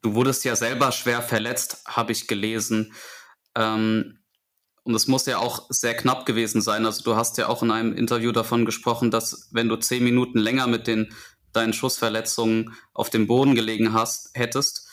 du 0.01 0.15
wurdest 0.15 0.45
ja 0.45 0.55
selber 0.55 0.91
schwer 0.91 1.21
verletzt, 1.21 1.83
habe 1.85 2.11
ich 2.11 2.27
gelesen. 2.27 2.93
Ähm, 3.55 4.19
und 4.83 4.95
es 4.95 5.07
muss 5.07 5.25
ja 5.25 5.37
auch 5.37 5.67
sehr 5.69 5.95
knapp 5.95 6.25
gewesen 6.25 6.61
sein. 6.61 6.85
Also 6.85 7.03
du 7.03 7.15
hast 7.15 7.37
ja 7.37 7.47
auch 7.47 7.61
in 7.61 7.71
einem 7.71 7.93
Interview 7.93 8.31
davon 8.31 8.65
gesprochen, 8.65 9.11
dass 9.11 9.49
wenn 9.51 9.69
du 9.69 9.75
zehn 9.75 10.03
Minuten 10.03 10.39
länger 10.39 10.67
mit 10.67 10.87
den 10.87 11.13
deinen 11.53 11.73
Schussverletzungen 11.73 12.75
auf 12.93 13.09
dem 13.09 13.27
Boden 13.27 13.55
gelegen 13.55 13.93
hast, 13.93 14.29
hättest, 14.33 14.87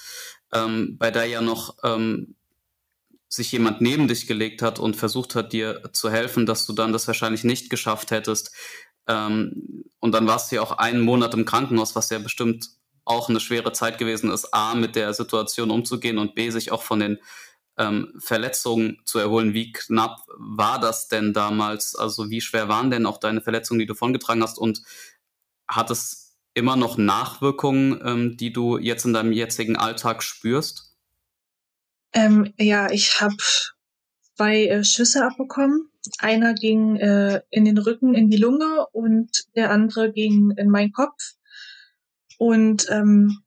ähm, 0.53 0.97
bei 0.99 1.11
der 1.11 1.27
ja 1.27 1.41
noch 1.41 1.77
ähm, 1.85 2.35
sich 3.29 3.53
jemand 3.53 3.81
neben 3.81 4.09
dich 4.09 4.27
gelegt 4.27 4.63
hat 4.63 4.79
und 4.79 4.97
versucht 4.97 5.35
hat, 5.35 5.53
dir 5.53 5.83
zu 5.93 6.11
helfen, 6.11 6.47
dass 6.47 6.67
du 6.67 6.73
dann 6.73 6.93
das 6.93 7.07
wahrscheinlich 7.07 7.45
nicht 7.45 7.71
geschafft 7.71 8.11
hättest. 8.11 8.53
Ähm, 9.07 9.85
und 10.01 10.13
dann 10.13 10.27
warst 10.27 10.51
du 10.51 10.57
ja 10.57 10.63
auch 10.63 10.73
einen 10.73 11.01
Monat 11.03 11.35
im 11.35 11.45
Krankenhaus, 11.45 11.95
was 11.95 12.11
ja 12.11 12.19
bestimmt 12.19 12.71
auch 13.07 13.29
eine 13.29 13.41
schwere 13.41 13.73
Zeit 13.73 13.99
gewesen 13.99 14.31
ist, 14.31 14.53
A, 14.53 14.75
mit 14.75 14.97
der 14.97 15.15
Situation 15.15 15.71
umzugehen 15.71 16.19
und 16.19 16.35
B, 16.35 16.51
sich 16.51 16.73
auch 16.73 16.83
von 16.83 17.01
den 17.01 17.19
ähm, 17.79 18.13
Verletzungen 18.19 19.01
zu 19.05 19.19
erholen. 19.19 19.55
Wie 19.55 19.73
knapp 19.73 20.27
war 20.37 20.81
das 20.81 21.09
denn 21.09 21.33
damals? 21.33 21.95
Also 21.95 22.31
wie 22.31 22.41
schwer 22.41 22.69
waren 22.69 22.91
denn 22.91 23.07
auch 23.07 23.19
deine 23.19 23.41
Verletzungen, 23.41 23.79
die 23.79 23.87
du 23.87 23.95
vongetragen 23.95 24.43
hast? 24.43 24.59
Und 24.59 24.83
hat 25.69 25.91
es 25.91 26.37
immer 26.55 26.77
noch 26.77 26.97
Nachwirkungen, 26.97 28.01
ähm, 28.05 28.37
die 28.37 28.53
du 28.53 28.79
jetzt 28.79 29.05
in 29.05 29.13
deinem 29.13 29.33
jetzigen 29.33 29.77
Alltag 29.77 30.23
spürst? 30.23 30.95
Ähm, 32.13 32.55
ja, 32.57 32.91
ich 32.91 33.21
habe 33.21 33.37
zwei 34.37 34.67
äh, 34.67 34.85
Schüsse 34.85 35.25
abbekommen. 35.25 35.91
Einer 36.19 36.55
ging 36.55 36.97
äh, 36.97 37.43
in 37.51 37.65
den 37.65 37.79
Rücken, 37.79 38.15
in 38.15 38.31
die 38.31 38.37
Lunge 38.37 38.87
und 38.93 39.45
der 39.55 39.71
andere 39.71 40.13
ging 40.13 40.53
in 40.57 40.71
meinen 40.71 40.93
Kopf. 40.93 41.36
Und 42.39 42.87
ähm, 42.91 43.39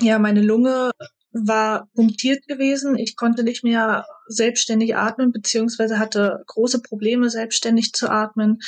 ja, 0.00 0.18
meine 0.18 0.42
Lunge 0.42 0.92
war 1.32 1.88
punktiert 1.94 2.46
gewesen. 2.46 2.96
Ich 2.96 3.16
konnte 3.16 3.42
nicht 3.42 3.64
mehr 3.64 4.06
selbstständig 4.26 4.96
atmen, 4.96 5.32
beziehungsweise 5.32 5.98
hatte 5.98 6.42
große 6.46 6.82
Probleme, 6.82 7.30
selbstständig 7.30 7.92
zu 7.92 8.10
atmen. 8.10 8.58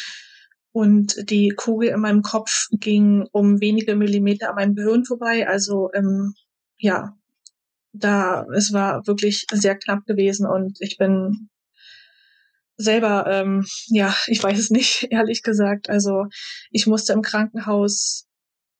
Und 0.72 1.30
die 1.30 1.50
Kugel 1.50 1.88
in 1.88 2.00
meinem 2.00 2.22
Kopf 2.22 2.68
ging 2.70 3.26
um 3.32 3.60
wenige 3.60 3.96
Millimeter 3.96 4.50
an 4.50 4.54
meinem 4.54 4.74
Gehirn 4.74 5.04
vorbei. 5.04 5.48
Also 5.48 5.90
ähm, 5.94 6.34
ja, 6.78 7.16
da 7.92 8.46
es 8.54 8.72
war 8.72 9.06
wirklich 9.06 9.46
sehr 9.52 9.76
knapp 9.76 10.04
gewesen 10.06 10.46
und 10.46 10.78
ich 10.80 10.96
bin 10.96 11.48
selber, 12.76 13.26
ähm, 13.28 13.66
ja, 13.88 14.14
ich 14.26 14.42
weiß 14.42 14.58
es 14.58 14.70
nicht, 14.70 15.08
ehrlich 15.10 15.42
gesagt. 15.42 15.90
Also 15.90 16.26
ich 16.70 16.86
musste 16.86 17.12
im 17.12 17.22
Krankenhaus 17.22 18.26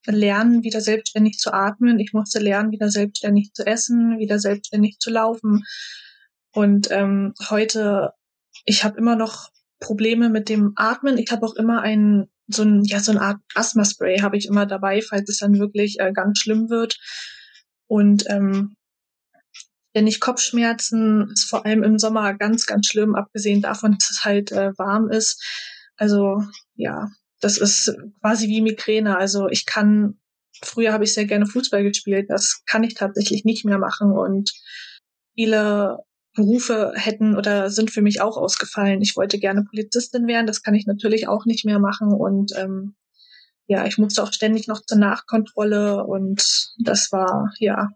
lernen, 0.07 0.63
wieder 0.63 0.81
selbstständig 0.81 1.39
zu 1.39 1.53
atmen. 1.53 1.99
Ich 1.99 2.13
musste 2.13 2.39
lernen, 2.39 2.73
wieder 2.73 2.91
selbstständig 2.91 3.53
zu 3.53 3.67
essen, 3.67 4.19
wieder 4.19 4.39
selbstständig 4.39 4.99
zu 4.99 5.11
laufen. 5.11 5.65
Und 6.53 6.91
ähm, 6.91 7.35
heute, 7.49 8.13
ich 8.65 8.85
habe 8.85 8.99
immer 8.99 9.17
noch 9.17 9.51
Probleme 9.79 10.29
mit 10.29 10.49
dem 10.49 10.73
Atmen. 10.77 11.19
Ich 11.19 11.31
habe 11.31 11.47
auch 11.47 11.55
immer 11.55 11.83
ein 11.83 12.29
so 12.53 12.63
ein 12.63 12.85
ja 12.85 13.01
so 13.01 13.13
eine 13.13 13.21
Art 13.21 13.39
Asthma-Spray 13.55 14.19
habe 14.21 14.37
ich 14.37 14.47
immer 14.47 14.67
dabei, 14.67 15.03
falls 15.03 15.29
es 15.29 15.39
dann 15.39 15.59
wirklich 15.59 16.01
äh, 16.01 16.13
ganz 16.13 16.39
schlimm 16.41 16.69
wird. 16.69 16.99
Und 17.87 18.25
ähm, 18.29 18.77
ständig 19.91 20.21
Kopfschmerzen, 20.21 21.29
ist 21.33 21.49
vor 21.49 21.65
allem 21.67 21.83
im 21.83 21.99
Sommer 21.99 22.35
ganz, 22.35 22.67
ganz 22.67 22.87
schlimm, 22.87 23.15
abgesehen 23.15 23.63
davon, 23.63 23.93
dass 23.99 24.11
es 24.11 24.25
halt 24.25 24.53
äh, 24.53 24.73
warm 24.79 25.11
ist. 25.11 25.43
Also 25.97 26.43
ja, 26.75 27.09
das 27.41 27.59
ist 27.59 27.95
quasi 28.21 28.49
wie 28.49 28.61
Migräne. 28.61 29.17
Also 29.17 29.49
ich 29.49 29.67
kann, 29.67 30.19
früher 30.63 30.93
habe 30.93 31.05
ich 31.05 31.15
sehr 31.15 31.27
gerne 31.27 31.47
Fußball 31.47 31.83
gespielt, 31.83 32.27
das 32.29 32.63
kann 32.67 32.85
ich 32.85 32.95
tatsächlich 32.95 33.45
nicht 33.45 33.65
mehr 33.65 33.79
machen 33.79 34.13
und 34.13 34.53
viele 35.35 35.99
Berufe 36.35 36.93
hätten 36.95 37.37
oder 37.37 37.71
sind 37.71 37.91
für 37.91 38.03
mich 38.03 38.21
auch 38.21 38.37
ausgefallen. 38.37 39.03
Ich 39.03 39.17
wollte 39.17 39.39
gerne 39.39 39.65
Polizistin 39.65 40.27
werden, 40.27 40.47
das 40.47 40.63
kann 40.63 40.75
ich 40.75 40.87
natürlich 40.87 41.29
auch 41.29 41.45
nicht 41.45 41.65
mehr 41.65 41.81
machen 41.81 42.13
und 42.13 42.53
ähm, 42.57 42.95
ja, 43.67 43.87
ich 43.87 43.99
musste 43.99 44.23
auch 44.23 44.33
ständig 44.33 44.67
noch 44.67 44.81
zur 44.83 44.99
Nachkontrolle 44.99 46.05
und 46.05 46.73
das 46.79 47.13
war 47.13 47.53
ja 47.59 47.89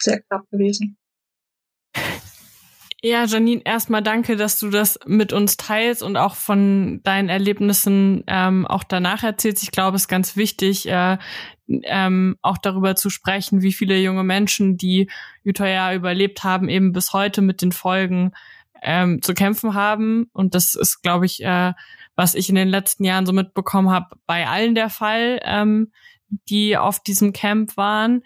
sehr 0.00 0.20
knapp 0.20 0.48
gewesen. 0.50 0.96
Ja, 3.02 3.24
Janine, 3.24 3.60
erstmal 3.64 4.02
danke, 4.02 4.36
dass 4.36 4.58
du 4.58 4.70
das 4.70 4.98
mit 5.06 5.32
uns 5.32 5.58
teilst 5.58 6.02
und 6.02 6.16
auch 6.16 6.34
von 6.34 7.02
deinen 7.02 7.28
Erlebnissen 7.28 8.24
ähm, 8.26 8.66
auch 8.66 8.84
danach 8.84 9.22
erzählst. 9.22 9.62
Ich 9.62 9.70
glaube, 9.70 9.96
es 9.96 10.02
ist 10.02 10.08
ganz 10.08 10.34
wichtig, 10.34 10.88
äh, 10.88 11.18
ähm, 11.68 12.36
auch 12.40 12.56
darüber 12.56 12.96
zu 12.96 13.10
sprechen, 13.10 13.60
wie 13.60 13.72
viele 13.72 13.98
junge 13.98 14.24
Menschen, 14.24 14.78
die 14.78 15.10
Utøya 15.44 15.94
überlebt 15.94 16.42
haben, 16.42 16.70
eben 16.70 16.92
bis 16.92 17.12
heute 17.12 17.42
mit 17.42 17.60
den 17.60 17.72
Folgen 17.72 18.32
ähm, 18.82 19.20
zu 19.20 19.34
kämpfen 19.34 19.74
haben. 19.74 20.30
Und 20.32 20.54
das 20.54 20.74
ist, 20.74 21.02
glaube 21.02 21.26
ich, 21.26 21.42
äh, 21.44 21.74
was 22.14 22.34
ich 22.34 22.48
in 22.48 22.54
den 22.54 22.68
letzten 22.68 23.04
Jahren 23.04 23.26
so 23.26 23.32
mitbekommen 23.32 23.90
habe, 23.90 24.16
bei 24.26 24.46
allen 24.46 24.74
der 24.74 24.88
Fall, 24.88 25.40
ähm, 25.44 25.92
die 26.48 26.76
auf 26.76 27.02
diesem 27.02 27.32
Camp 27.32 27.76
waren. 27.76 28.22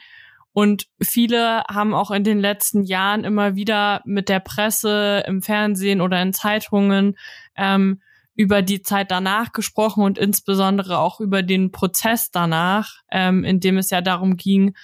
Und 0.53 0.87
viele 1.01 1.63
haben 1.69 1.95
auch 1.95 2.11
in 2.11 2.25
den 2.25 2.41
letzten 2.41 2.83
Jahren 2.83 3.25
immer 3.25 3.55
wieder 3.55 4.03
mit 4.05 4.29
der 4.29 4.41
Presse 4.41 5.23
im 5.27 5.43
Fernsehen 5.43 6.01
oder 6.01 6.21
in 6.21 6.33
Zeitungen 6.33 7.17
ähm, 7.57 8.01
über 8.35 8.63
die 8.63 8.83
Zeit 8.83 9.11
danach 9.11 9.53
gesprochen 9.53 10.03
und 10.03 10.19
insbesondere 10.19 10.99
auch 10.99 11.21
über 11.21 11.43
den 11.43 11.73
Prozess 11.73 12.31
danach, 12.31 13.03
ähm, 13.11 13.45
in 13.45 13.61
dem 13.61 13.77
es 13.79 13.91
ja 13.91 14.01
darum 14.01 14.37
ging, 14.37 14.75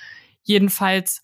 jedenfalls 0.43 1.23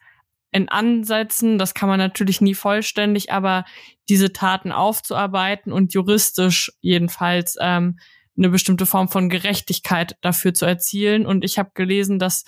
in 0.50 0.68
Ansätzen, 0.68 1.58
das 1.58 1.74
kann 1.74 1.88
man 1.88 1.98
natürlich 1.98 2.40
nie 2.40 2.54
vollständig, 2.54 3.32
aber 3.32 3.64
diese 4.08 4.32
Taten 4.32 4.70
aufzuarbeiten 4.70 5.72
und 5.72 5.94
juristisch 5.94 6.72
jedenfalls 6.80 7.56
ähm, 7.60 7.98
eine 8.36 8.50
bestimmte 8.50 8.86
Form 8.86 9.08
von 9.08 9.28
Gerechtigkeit 9.28 10.16
dafür 10.20 10.54
zu 10.54 10.66
erzielen. 10.66 11.26
Und 11.26 11.44
ich 11.44 11.58
habe 11.58 11.70
gelesen, 11.74 12.18
dass 12.18 12.44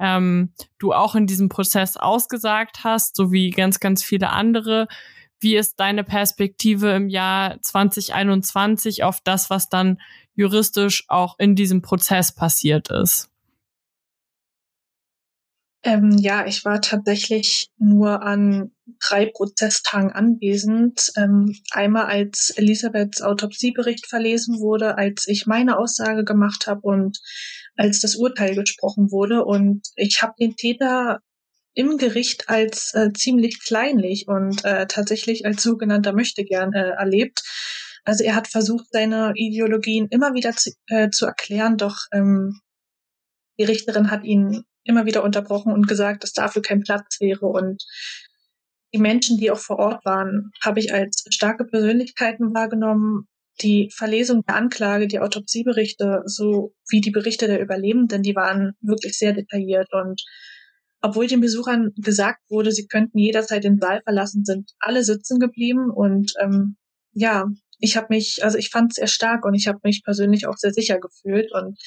ähm, 0.00 0.52
du 0.78 0.92
auch 0.92 1.14
in 1.14 1.26
diesem 1.26 1.48
Prozess 1.48 1.96
ausgesagt 1.96 2.84
hast, 2.84 3.16
so 3.16 3.32
wie 3.32 3.50
ganz, 3.50 3.80
ganz 3.80 4.02
viele 4.02 4.30
andere. 4.30 4.88
Wie 5.40 5.56
ist 5.56 5.78
deine 5.78 6.04
Perspektive 6.04 6.90
im 6.90 7.08
Jahr 7.08 7.60
2021 7.62 9.04
auf 9.04 9.20
das, 9.22 9.50
was 9.50 9.68
dann 9.68 10.00
juristisch 10.34 11.04
auch 11.08 11.38
in 11.38 11.54
diesem 11.54 11.82
Prozess 11.82 12.34
passiert 12.34 12.90
ist? 12.90 13.30
Ähm, 15.84 16.18
ja, 16.18 16.44
ich 16.44 16.64
war 16.64 16.80
tatsächlich 16.80 17.70
nur 17.78 18.22
an 18.22 18.72
drei 19.00 19.26
Prozesstagen 19.26 20.10
anwesend. 20.10 21.12
Ähm, 21.16 21.54
einmal 21.70 22.06
als 22.06 22.50
Elisabeths 22.50 23.22
Autopsiebericht 23.22 24.08
verlesen 24.08 24.58
wurde, 24.58 24.98
als 24.98 25.28
ich 25.28 25.46
meine 25.46 25.78
Aussage 25.78 26.24
gemacht 26.24 26.66
habe 26.66 26.80
und 26.80 27.20
als 27.78 28.00
das 28.00 28.16
Urteil 28.16 28.54
gesprochen 28.54 29.10
wurde. 29.10 29.44
Und 29.44 29.88
ich 29.96 30.20
habe 30.20 30.34
den 30.38 30.56
Täter 30.56 31.20
im 31.74 31.96
Gericht 31.96 32.48
als 32.48 32.92
äh, 32.94 33.12
ziemlich 33.12 33.60
kleinlich 33.64 34.26
und 34.26 34.64
äh, 34.64 34.86
tatsächlich 34.86 35.46
als 35.46 35.62
sogenannter 35.62 36.12
Möchtegern 36.12 36.72
äh, 36.72 36.90
erlebt. 36.90 37.42
Also 38.04 38.24
er 38.24 38.34
hat 38.34 38.48
versucht, 38.48 38.86
seine 38.90 39.32
Ideologien 39.36 40.08
immer 40.10 40.34
wieder 40.34 40.52
zu, 40.56 40.72
äh, 40.88 41.10
zu 41.10 41.26
erklären, 41.26 41.76
doch 41.76 41.98
ähm, 42.12 42.60
die 43.58 43.64
Richterin 43.64 44.10
hat 44.10 44.24
ihn 44.24 44.64
immer 44.84 45.06
wieder 45.06 45.22
unterbrochen 45.22 45.72
und 45.72 45.86
gesagt, 45.86 46.24
dass 46.24 46.32
dafür 46.32 46.62
kein 46.62 46.80
Platz 46.80 47.20
wäre. 47.20 47.46
Und 47.46 47.84
die 48.92 48.98
Menschen, 48.98 49.36
die 49.36 49.50
auch 49.50 49.58
vor 49.58 49.78
Ort 49.78 50.04
waren, 50.04 50.50
habe 50.62 50.80
ich 50.80 50.92
als 50.92 51.24
starke 51.30 51.64
Persönlichkeiten 51.64 52.54
wahrgenommen. 52.54 53.28
Die 53.60 53.90
Verlesung 53.94 54.44
der 54.46 54.56
Anklage, 54.56 55.08
die 55.08 55.20
Autopsieberichte, 55.20 56.22
so 56.26 56.74
wie 56.88 57.00
die 57.00 57.10
Berichte 57.10 57.46
der 57.46 57.60
Überlebenden, 57.60 58.22
die 58.22 58.36
waren 58.36 58.74
wirklich 58.80 59.18
sehr 59.18 59.32
detailliert. 59.32 59.88
Und 59.92 60.22
obwohl 61.00 61.26
den 61.26 61.40
Besuchern 61.40 61.92
gesagt 61.96 62.40
wurde, 62.48 62.72
sie 62.72 62.86
könnten 62.86 63.18
jederzeit 63.18 63.64
den 63.64 63.78
Saal 63.78 64.00
verlassen, 64.02 64.44
sind 64.44 64.70
alle 64.78 65.04
sitzen 65.04 65.38
geblieben. 65.38 65.90
Und 65.90 66.32
ähm, 66.40 66.76
ja, 67.12 67.46
ich 67.78 67.96
habe 67.96 68.08
mich, 68.10 68.44
also 68.44 68.58
ich 68.58 68.70
fand 68.70 68.92
es 68.92 68.96
sehr 68.96 69.06
stark 69.06 69.44
und 69.44 69.54
ich 69.54 69.68
habe 69.68 69.78
mich 69.82 70.02
persönlich 70.04 70.46
auch 70.46 70.56
sehr 70.56 70.72
sicher 70.72 70.98
gefühlt. 70.98 71.52
Und 71.52 71.78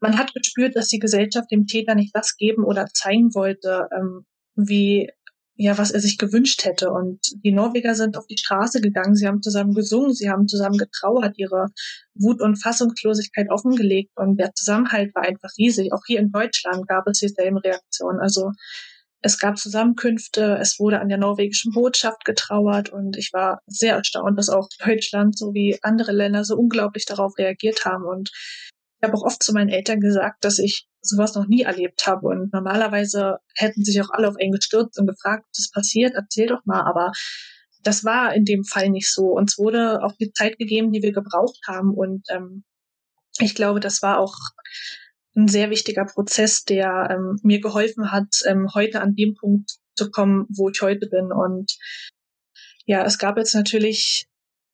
man 0.00 0.18
hat 0.18 0.34
gespürt, 0.34 0.76
dass 0.76 0.88
die 0.88 0.98
Gesellschaft 0.98 1.50
dem 1.50 1.66
Täter 1.66 1.94
nicht 1.94 2.14
das 2.14 2.36
geben 2.36 2.64
oder 2.64 2.86
zeigen 2.86 3.34
wollte, 3.34 3.88
ähm, 3.96 4.24
wie 4.54 5.10
ja, 5.60 5.76
was 5.76 5.90
er 5.90 5.98
sich 6.00 6.18
gewünscht 6.18 6.64
hätte. 6.64 6.90
Und 6.90 7.18
die 7.44 7.50
Norweger 7.50 7.96
sind 7.96 8.16
auf 8.16 8.26
die 8.26 8.38
Straße 8.38 8.80
gegangen, 8.80 9.16
sie 9.16 9.26
haben 9.26 9.42
zusammen 9.42 9.74
gesungen, 9.74 10.14
sie 10.14 10.30
haben 10.30 10.46
zusammen 10.46 10.78
getrauert, 10.78 11.36
ihre 11.36 11.66
Wut 12.14 12.40
und 12.40 12.62
Fassungslosigkeit 12.62 13.50
offengelegt 13.50 14.12
und 14.14 14.36
der 14.38 14.54
Zusammenhalt 14.54 15.12
war 15.16 15.24
einfach 15.24 15.50
riesig. 15.58 15.92
Auch 15.92 16.02
hier 16.06 16.20
in 16.20 16.30
Deutschland 16.30 16.86
gab 16.86 17.08
es 17.08 17.18
dieselben 17.18 17.58
Reaktionen. 17.58 18.20
Also 18.20 18.52
es 19.20 19.40
gab 19.40 19.58
Zusammenkünfte, 19.58 20.58
es 20.60 20.78
wurde 20.78 21.00
an 21.00 21.08
der 21.08 21.18
norwegischen 21.18 21.72
Botschaft 21.72 22.24
getrauert 22.24 22.90
und 22.90 23.16
ich 23.16 23.32
war 23.32 23.58
sehr 23.66 23.96
erstaunt, 23.96 24.38
dass 24.38 24.48
auch 24.48 24.68
Deutschland 24.86 25.36
sowie 25.36 25.76
andere 25.82 26.12
Länder 26.12 26.44
so 26.44 26.54
unglaublich 26.56 27.04
darauf 27.04 27.36
reagiert 27.36 27.84
haben. 27.84 28.04
Und 28.04 28.30
ich 29.00 29.06
habe 29.06 29.16
auch 29.16 29.22
oft 29.22 29.42
zu 29.42 29.52
meinen 29.52 29.68
Eltern 29.68 30.00
gesagt, 30.00 30.44
dass 30.44 30.58
ich 30.58 30.88
sowas 31.00 31.34
noch 31.34 31.46
nie 31.46 31.62
erlebt 31.62 32.06
habe. 32.06 32.26
Und 32.26 32.52
normalerweise 32.52 33.38
hätten 33.54 33.84
sich 33.84 34.00
auch 34.02 34.10
alle 34.10 34.28
auf 34.28 34.34
einen 34.40 34.50
gestürzt 34.50 34.98
und 34.98 35.06
gefragt, 35.06 35.44
was 35.56 35.70
passiert, 35.70 36.14
erzähl 36.14 36.48
doch 36.48 36.64
mal. 36.64 36.82
Aber 36.82 37.12
das 37.84 38.04
war 38.04 38.34
in 38.34 38.44
dem 38.44 38.64
Fall 38.64 38.90
nicht 38.90 39.12
so. 39.12 39.36
Uns 39.36 39.56
wurde 39.56 40.02
auch 40.02 40.14
die 40.18 40.32
Zeit 40.32 40.58
gegeben, 40.58 40.90
die 40.90 41.02
wir 41.02 41.12
gebraucht 41.12 41.60
haben. 41.68 41.94
Und 41.94 42.26
ähm, 42.30 42.64
ich 43.38 43.54
glaube, 43.54 43.78
das 43.78 44.02
war 44.02 44.18
auch 44.18 44.34
ein 45.36 45.46
sehr 45.46 45.70
wichtiger 45.70 46.04
Prozess, 46.04 46.64
der 46.64 47.08
ähm, 47.12 47.38
mir 47.44 47.60
geholfen 47.60 48.10
hat, 48.10 48.40
ähm, 48.46 48.66
heute 48.74 49.00
an 49.00 49.14
dem 49.14 49.34
Punkt 49.34 49.76
zu 49.94 50.10
kommen, 50.10 50.46
wo 50.48 50.70
ich 50.70 50.82
heute 50.82 51.06
bin. 51.06 51.30
Und 51.32 51.76
ja, 52.84 53.04
es 53.04 53.18
gab 53.18 53.36
jetzt 53.36 53.54
natürlich 53.54 54.26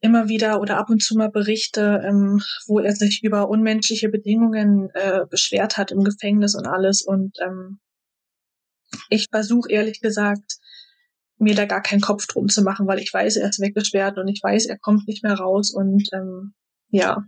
immer 0.05 0.29
wieder 0.29 0.61
oder 0.61 0.77
ab 0.77 0.91
und 0.91 1.03
zu 1.03 1.17
mal 1.17 1.31
Berichte, 1.31 2.03
ähm, 2.05 2.43
wo 2.67 2.79
er 2.79 2.95
sich 2.95 3.25
über 3.25 3.49
unmenschliche 3.49 4.11
Bedingungen 4.11 4.91
äh, 4.93 5.21
beschwert 5.31 5.79
hat 5.79 5.91
im 5.93 6.05
Gefängnis 6.05 6.55
und 6.55 6.67
alles. 6.67 7.01
Und 7.01 7.39
ähm, 7.43 7.79
ich 9.09 9.29
versuche 9.31 9.71
ehrlich 9.73 10.03
gesagt, 10.03 10.59
mir 11.39 11.55
da 11.55 11.65
gar 11.65 11.81
keinen 11.81 12.03
Kopf 12.03 12.27
drum 12.27 12.49
zu 12.49 12.63
machen, 12.63 12.87
weil 12.87 12.99
ich 12.99 13.13
weiß, 13.13 13.37
er 13.37 13.49
ist 13.49 13.61
weggesperrt 13.61 14.19
und 14.19 14.29
ich 14.29 14.41
weiß, 14.43 14.67
er 14.67 14.79
kommt 14.79 15.09
nicht 15.09 15.25
mehr 15.25 15.35
raus 15.35 15.73
und 15.73 16.07
ähm, 16.13 16.53
ja. 16.91 17.25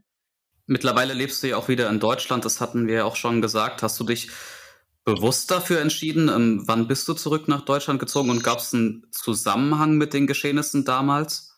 Mittlerweile 0.67 1.15
lebst 1.15 1.43
du 1.43 1.49
ja 1.49 1.57
auch 1.57 1.69
wieder 1.69 1.89
in 1.89 1.99
Deutschland, 1.99 2.45
das 2.45 2.61
hatten 2.61 2.87
wir 2.87 2.95
ja 2.95 3.05
auch 3.05 3.17
schon 3.17 3.41
gesagt. 3.41 3.83
Hast 3.83 3.99
du 3.99 4.05
dich 4.05 4.29
bewusst 5.05 5.51
dafür 5.51 5.81
entschieden? 5.81 6.29
Ähm, 6.29 6.65
wann 6.67 6.89
bist 6.89 7.09
du 7.09 7.15
zurück 7.15 7.49
nach 7.49 7.63
Deutschland 7.63 8.01
gezogen 8.01 8.29
und 8.29 8.45
gab 8.45 8.59
es 8.59 8.75
einen 8.75 9.07
Zusammenhang 9.13 9.97
mit 9.97 10.13
den 10.13 10.27
Geschehnissen 10.27 10.85
damals? 10.85 11.56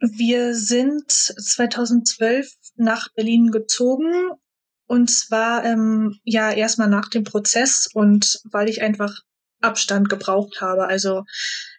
Wir 0.00 0.54
sind 0.54 1.10
2012 1.10 2.52
nach 2.76 3.12
Berlin 3.14 3.50
gezogen 3.50 4.30
und 4.86 5.10
zwar 5.10 5.64
ähm, 5.64 6.18
ja 6.24 6.50
erstmal 6.50 6.88
nach 6.88 7.08
dem 7.08 7.24
Prozess 7.24 7.86
und 7.92 8.40
weil 8.50 8.68
ich 8.68 8.82
einfach 8.82 9.14
Abstand 9.60 10.08
gebraucht 10.08 10.60
habe. 10.62 10.86
Also 10.88 11.24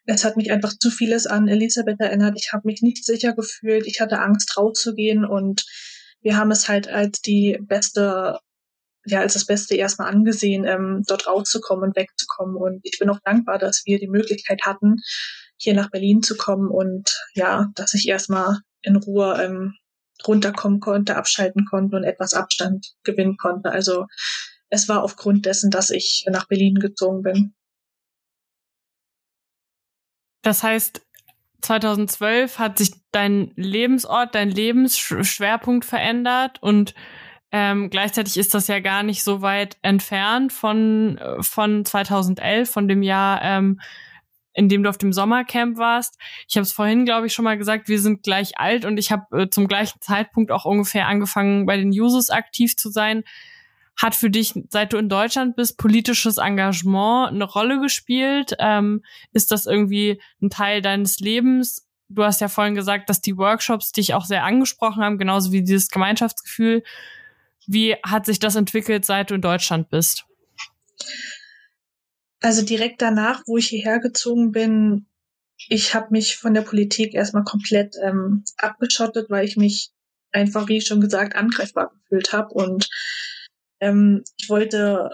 es 0.06 0.24
hat 0.24 0.38
mich 0.38 0.52
einfach 0.52 0.74
zu 0.78 0.92
vieles 0.92 1.26
an 1.26 1.48
Elisabeth 1.48 2.00
erinnert. 2.00 2.38
Ich 2.38 2.54
habe 2.54 2.68
mich 2.68 2.82
nicht 2.82 3.06
sicher 3.06 3.34
gefühlt. 3.34 3.88
Ich 3.88 4.02
hatte 4.02 4.20
Angst 4.20 4.56
rauszugehen 4.56 5.26
und 5.26 5.66
wir 6.22 6.38
haben 6.38 6.52
es 6.52 6.70
halt 6.70 6.88
als 6.88 7.22
die 7.22 7.58
beste, 7.62 8.40
ja 9.06 9.22
als 9.22 9.34
das 9.34 9.46
Beste 9.46 9.76
erstmal 9.76 10.12
angesehen, 10.12 10.66
ähm, 10.66 11.04
dort 11.08 11.28
rauszukommen 11.28 11.90
und 11.90 11.96
wegzukommen. 11.96 12.56
Und 12.56 12.82
ich 12.84 13.00
bin 13.00 13.10
auch 13.10 13.20
dankbar, 13.26 13.58
dass 13.58 13.84
wir 13.86 14.00
die 14.00 14.08
Möglichkeit 14.08 14.62
hatten, 14.64 14.98
hier 15.62 15.74
nach 15.74 15.92
Berlin 15.92 16.24
zu 16.24 16.36
kommen 16.36 16.70
und 16.70 17.10
ja, 17.34 17.68
dass 17.76 17.94
ich 17.94 18.08
erstmal 18.08 18.60
in 18.82 18.96
Ruhe 18.96 19.42
ähm, 19.44 19.76
runterkommen 20.28 20.80
konnte, 20.80 21.16
abschalten 21.16 21.66
konnte 21.66 21.96
und 21.96 22.04
etwas 22.04 22.34
Abstand 22.34 22.94
gewinnen 23.04 23.38
konnte. 23.38 23.72
Also 23.72 24.08
es 24.70 24.90
war 24.90 25.04
aufgrund 25.04 25.46
dessen, 25.46 25.70
dass 25.70 25.90
ich 25.90 26.26
nach 26.30 26.48
Berlin 26.48 26.76
gezogen 26.76 27.22
bin. 27.22 27.54
Das 30.42 30.64
heißt, 30.64 31.02
2012 31.62 32.58
hat 32.58 32.80
sich 32.80 32.94
dein 33.12 33.52
Lebensort, 33.56 34.34
dein 34.34 34.50
Lebensschwerpunkt 34.50 35.86
verändert 35.86 36.62
und 36.62 36.96
Ähm, 37.54 37.90
gleichzeitig 37.90 38.38
ist 38.38 38.54
das 38.54 38.68
ja 38.68 38.80
gar 38.80 39.04
nicht 39.04 39.24
so 39.24 39.42
weit 39.42 39.78
entfernt 39.82 40.54
von, 40.54 41.20
von 41.42 41.84
2011, 41.84 42.70
von 42.70 42.88
dem 42.88 43.04
Jahr, 43.04 43.42
ähm, 43.42 43.82
in 44.54 44.70
dem 44.70 44.84
du 44.84 44.90
auf 44.90 44.98
dem 44.98 45.14
Sommercamp 45.14 45.78
warst. 45.78 46.18
Ich 46.48 46.56
habe 46.56 46.64
es 46.64 46.74
vorhin, 46.74 47.06
glaube 47.06 47.28
ich, 47.28 47.34
schon 47.34 47.46
mal 47.46 47.58
gesagt, 47.58 47.88
wir 47.88 48.00
sind 48.00 48.24
gleich 48.24 48.58
alt 48.58 48.86
und 48.86 48.98
ich 48.98 49.12
habe 49.12 49.44
äh, 49.44 49.50
zum 49.50 49.68
gleichen 49.68 50.02
Zeitpunkt 50.02 50.52
auch 50.52 50.66
ungefähr 50.66 51.08
angefangen, 51.08 51.66
bei 51.66 51.78
den 51.78 51.90
Users 51.90 52.30
aktiv 52.30 52.76
zu 52.76 52.90
sein. 52.90 53.24
Hat 53.98 54.16
für 54.16 54.30
dich, 54.30 54.54
seit 54.70 54.94
du 54.94 54.98
in 54.98 55.10
Deutschland 55.10 55.56
bist, 55.56 55.78
politisches 55.78 56.38
Engagement 56.38 57.34
eine 57.34 57.44
Rolle 57.44 57.80
gespielt? 57.80 58.56
Ähm, 58.60 59.04
ist 59.32 59.52
das 59.52 59.66
irgendwie 59.66 60.22
ein 60.42 60.50
Teil 60.50 60.82
deines 60.82 61.20
Lebens? 61.20 61.88
Du 62.10 62.24
hast 62.24 62.42
ja 62.42 62.50
vorhin 62.50 62.76
gesagt, 62.76 63.10
dass 63.10 63.22
die 63.22 63.38
Workshops 63.38 63.92
dich 63.92 64.14
auch 64.14 64.26
sehr 64.26 64.44
angesprochen 64.44 65.04
haben, 65.04 65.18
genauso 65.18 65.52
wie 65.52 65.62
dieses 65.62 65.90
Gemeinschaftsgefühl. 65.90 66.84
Wie 67.68 67.96
hat 68.04 68.26
sich 68.26 68.40
das 68.40 68.56
entwickelt, 68.56 69.06
seit 69.06 69.30
du 69.30 69.36
in 69.36 69.42
Deutschland 69.42 69.90
bist? 69.90 70.26
Also 72.42 72.64
direkt 72.64 73.02
danach, 73.02 73.44
wo 73.46 73.58
ich 73.58 73.68
hierher 73.68 74.00
gezogen 74.00 74.52
bin, 74.52 75.08
ich 75.70 75.94
habe 75.94 76.08
mich 76.12 76.38
von 76.38 76.54
der 76.54 76.62
Politik 76.62 77.14
erstmal 77.14 77.44
komplett 77.44 77.96
ähm, 78.02 78.44
abgeschottet, 78.58 79.30
weil 79.30 79.46
ich 79.46 79.58
mich 79.58 79.92
einfach, 80.32 80.68
wie 80.68 80.82
schon 80.82 81.02
gesagt, 81.02 81.36
angreifbar 81.36 81.92
gefühlt 81.94 82.34
habe 82.34 82.54
und 82.54 82.90
ähm, 83.80 84.24
ich 84.38 84.50
wollte 84.50 85.10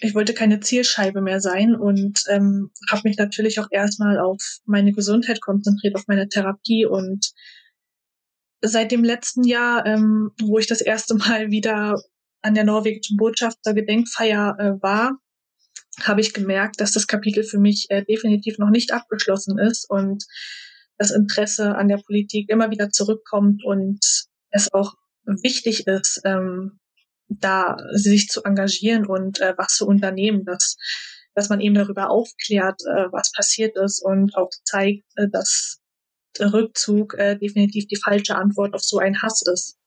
ich 0.00 0.14
wollte 0.14 0.34
keine 0.34 0.60
Zielscheibe 0.60 1.20
mehr 1.20 1.40
sein 1.40 1.74
und 1.74 2.22
ähm, 2.28 2.70
habe 2.90 3.02
mich 3.04 3.16
natürlich 3.18 3.58
auch 3.58 3.68
erstmal 3.70 4.18
auf 4.18 4.40
meine 4.64 4.92
Gesundheit 4.92 5.40
konzentriert, 5.40 5.96
auf 5.96 6.06
meine 6.06 6.28
Therapie. 6.28 6.86
Und 6.86 7.32
seit 8.60 8.92
dem 8.92 9.02
letzten 9.02 9.42
Jahr, 9.42 9.84
ähm, 9.86 10.30
wo 10.40 10.58
ich 10.58 10.68
das 10.68 10.80
erste 10.80 11.16
Mal 11.16 11.50
wieder 11.50 12.00
an 12.42 12.54
der 12.54 12.64
norwegischen 12.64 13.16
Botschafter 13.16 13.74
Gedenkfeier 13.74 14.56
äh, 14.58 14.82
war, 14.82 15.18
habe 16.02 16.20
ich 16.20 16.34
gemerkt, 16.34 16.80
dass 16.80 16.92
das 16.92 17.06
Kapitel 17.06 17.44
für 17.44 17.58
mich 17.58 17.86
äh, 17.90 18.04
definitiv 18.04 18.58
noch 18.58 18.70
nicht 18.70 18.92
abgeschlossen 18.92 19.58
ist 19.58 19.88
und 19.88 20.24
das 20.96 21.10
Interesse 21.10 21.76
an 21.76 21.88
der 21.88 21.98
Politik 21.98 22.48
immer 22.50 22.70
wieder 22.70 22.90
zurückkommt 22.90 23.64
und 23.64 24.00
es 24.50 24.72
auch 24.72 24.94
wichtig 25.24 25.86
ist, 25.86 26.20
ähm, 26.24 26.78
da 27.28 27.76
sich 27.92 28.28
zu 28.28 28.42
engagieren 28.42 29.06
und 29.06 29.40
äh, 29.40 29.54
was 29.56 29.74
zu 29.74 29.86
unternehmen, 29.86 30.44
dass, 30.44 30.76
dass 31.34 31.48
man 31.48 31.60
eben 31.60 31.74
darüber 31.74 32.10
aufklärt, 32.10 32.80
äh, 32.82 33.12
was 33.12 33.32
passiert 33.32 33.76
ist 33.76 34.02
und 34.02 34.34
auch 34.34 34.50
zeigt, 34.64 35.04
äh, 35.16 35.28
dass 35.30 35.80
Rückzug 36.40 37.14
äh, 37.14 37.36
definitiv 37.36 37.86
die 37.86 38.00
falsche 38.02 38.36
Antwort 38.36 38.74
auf 38.74 38.82
so 38.82 38.98
einen 38.98 39.22
Hass 39.22 39.42
ist. 39.42 39.77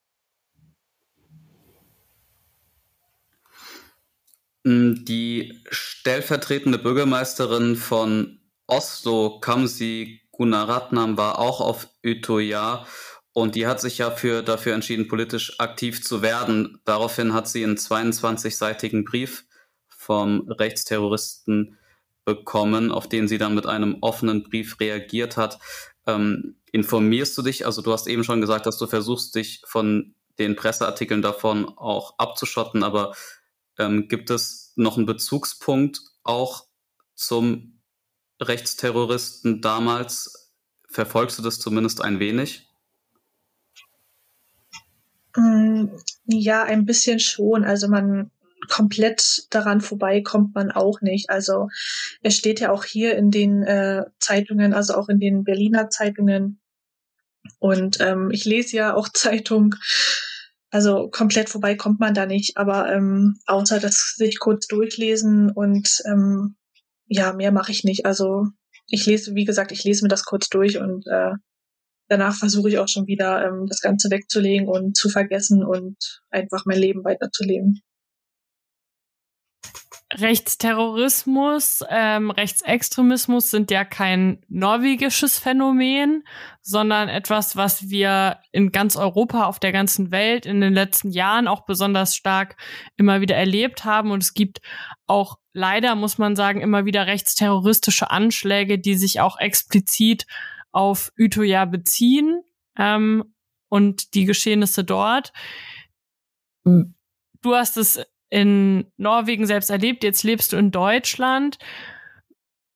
Die 4.64 5.62
stellvertretende 5.70 6.78
Bürgermeisterin 6.78 7.76
von 7.76 8.40
Oslo, 8.68 9.40
Kamsi 9.40 10.22
Gunaratnam, 10.32 11.18
war 11.18 11.40
auch 11.40 11.62
auf 11.62 11.88
Utøya 12.06 12.86
und 13.34 13.56
die 13.56 13.66
hat 13.66 13.80
sich 13.80 13.98
ja 13.98 14.12
für, 14.12 14.44
dafür 14.44 14.74
entschieden, 14.74 15.08
politisch 15.08 15.60
aktiv 15.60 16.04
zu 16.04 16.22
werden. 16.22 16.80
Daraufhin 16.86 17.34
hat 17.34 17.48
sie 17.48 17.64
einen 17.64 17.78
22-seitigen 17.78 19.06
Brief 19.06 19.46
vom 19.88 20.50
Rechtsterroristen 20.50 21.78
bekommen, 22.26 22.92
auf 22.92 23.08
den 23.08 23.28
sie 23.28 23.38
dann 23.38 23.56
mit 23.56 23.66
einem 23.66 23.98
offenen 24.02 24.44
Brief 24.44 24.80
reagiert 24.80 25.38
hat. 25.38 25.60
Ähm, 26.06 26.56
informierst 26.72 27.38
du 27.38 27.42
dich? 27.42 27.66
Also 27.66 27.82
du 27.82 27.94
hast 27.94 28.08
eben 28.08 28.24
schon 28.24 28.42
gesagt, 28.42 28.66
dass 28.66 28.78
du 28.78 28.88
versuchst, 28.88 29.34
dich 29.36 29.62
von 29.66 30.14
den 30.38 30.56
Presseartikeln 30.56 31.22
davon 31.22 31.66
auch 31.78 32.16
abzuschotten, 32.18 32.84
aber 32.84 33.14
ähm, 33.78 34.08
gibt 34.08 34.30
es 34.30 34.74
noch 34.76 34.98
einen 34.98 35.06
Bezugspunkt 35.06 36.02
auch 36.24 36.68
zum 37.16 37.82
Rechtsterroristen 38.42 39.62
damals? 39.62 40.52
Verfolgst 40.90 41.40
du 41.40 41.44
das 41.44 41.60
zumindest 41.60 42.02
ein 42.02 42.20
wenig? 42.20 42.68
Mm, 45.36 45.86
ja, 46.26 46.64
ein 46.64 46.86
bisschen 46.86 47.20
schon. 47.20 47.64
Also 47.64 47.88
man 47.88 48.32
komplett 48.70 49.48
daran 49.50 49.82
vorbei 49.82 50.22
kommt 50.22 50.56
man 50.56 50.72
auch 50.72 51.02
nicht. 51.02 51.30
Also 51.30 51.70
es 52.22 52.36
steht 52.36 52.60
ja 52.60 52.72
auch 52.72 52.84
hier 52.84 53.16
in 53.16 53.32
den 53.32 53.64
äh, 53.64 54.06
Zeitungen, 54.20 54.74
also 54.74 54.96
auch 54.96 55.10
in 55.10 55.20
den 55.20 55.44
Berliner 55.44 55.90
Zeitungen. 55.90 56.60
Und 57.60 58.00
ähm, 58.02 58.30
ich 58.32 58.46
lese 58.46 58.76
ja 58.78 58.94
auch 58.94 59.10
Zeitung. 59.14 59.76
Also 60.72 61.10
komplett 61.10 61.50
vorbei 61.50 61.76
kommt 61.76 62.00
man 62.00 62.14
da 62.14 62.26
nicht. 62.26 62.58
Aber 62.58 62.92
ähm, 62.92 63.38
außer 63.46 63.80
das 63.80 64.16
sich 64.16 64.40
kurz 64.40 64.68
durchlesen 64.68 65.52
und 65.52 66.02
ähm, 66.06 66.56
ja, 67.08 67.34
mehr 67.34 67.52
mache 67.52 67.72
ich 67.72 67.84
nicht. 67.84 68.06
Also 68.06 68.48
ich 68.88 69.06
lese, 69.06 69.36
wie 69.36 69.46
gesagt, 69.46 69.72
ich 69.72 69.84
lese 69.84 70.04
mir 70.04 70.10
das 70.10 70.24
kurz 70.24 70.48
durch 70.50 70.80
und 70.80 71.06
äh, 71.08 71.32
danach 72.08 72.36
versuche 72.36 72.70
ich 72.70 72.80
auch 72.80 72.88
schon 72.88 73.06
wieder 73.08 73.46
ähm, 73.46 73.66
das 73.68 73.82
Ganze 73.82 74.10
wegzulegen 74.10 74.68
und 74.68 74.96
zu 74.96 75.10
vergessen 75.10 75.64
und 75.64 76.22
einfach 76.30 76.66
mein 76.66 76.80
Leben 76.80 77.04
weiterzuleben. 77.04 77.82
Rechtsterrorismus, 80.18 81.84
ähm, 81.90 82.32
Rechtsextremismus 82.32 83.50
sind 83.50 83.72
ja 83.72 83.86
kein 83.86 84.44
norwegisches 84.50 85.40
Phänomen, 85.40 86.24
sondern 86.62 87.08
etwas, 87.08 87.56
was 87.56 87.90
wir 87.90 88.40
in 88.52 88.72
ganz 88.72 88.98
Europa, 88.98 89.46
auf 89.46 89.60
der 89.60 89.72
ganzen 89.72 90.12
Welt 90.12 90.46
in 90.46 90.60
den 90.60 90.74
letzten 90.74 91.12
Jahren 91.12 91.48
auch 91.48 91.66
besonders 91.66 92.16
stark 92.16 92.58
immer 92.98 93.22
wieder 93.22 93.36
erlebt 93.36 93.86
haben. 93.86 94.12
Und 94.12 94.24
es 94.24 94.34
gibt 94.34 94.62
auch 95.08 95.38
leider, 95.54 95.96
muss 95.96 96.18
man 96.18 96.36
sagen, 96.36 96.62
immer 96.62 96.86
wieder 96.86 97.08
rechtsterroristische 97.08 98.12
Anschläge, 98.12 98.80
die 98.80 98.96
sich 98.96 99.22
auch 99.22 99.40
explizit 99.40 100.26
auf 100.72 101.12
Utøya 101.18 101.66
beziehen 101.66 102.44
ähm, 102.78 103.34
und 103.70 104.14
die 104.14 104.26
Geschehnisse 104.26 104.84
dort. 104.84 105.32
Du 106.64 107.56
hast 107.56 107.78
es 107.78 108.00
in 108.32 108.86
Norwegen 108.98 109.46
selbst 109.46 109.70
erlebt, 109.70 110.04
jetzt 110.04 110.24
lebst 110.24 110.54
du 110.54 110.58
in 110.58 110.72
Deutschland. 110.72 111.60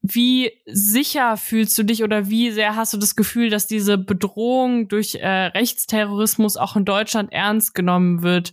Wie 0.02 0.52
sicher 0.68 1.38
fühlst 1.38 1.76
du 1.78 1.84
dich 1.84 2.04
oder 2.04 2.30
wie 2.30 2.52
sehr 2.52 2.76
hast 2.76 2.94
du 2.94 2.98
das 2.98 3.15
Gefühl, 3.15 3.50
dass 3.50 3.65
diese 3.65 3.98
Bedrohung 3.98 4.88
durch 4.89 5.15
äh, 5.15 5.28
Rechtsterrorismus 5.28 6.58
auch 6.58 6.76
in 6.76 6.86
Deutschland 6.86 7.32
ernst 7.32 7.74
genommen 7.74 8.22
wird? 8.22 8.52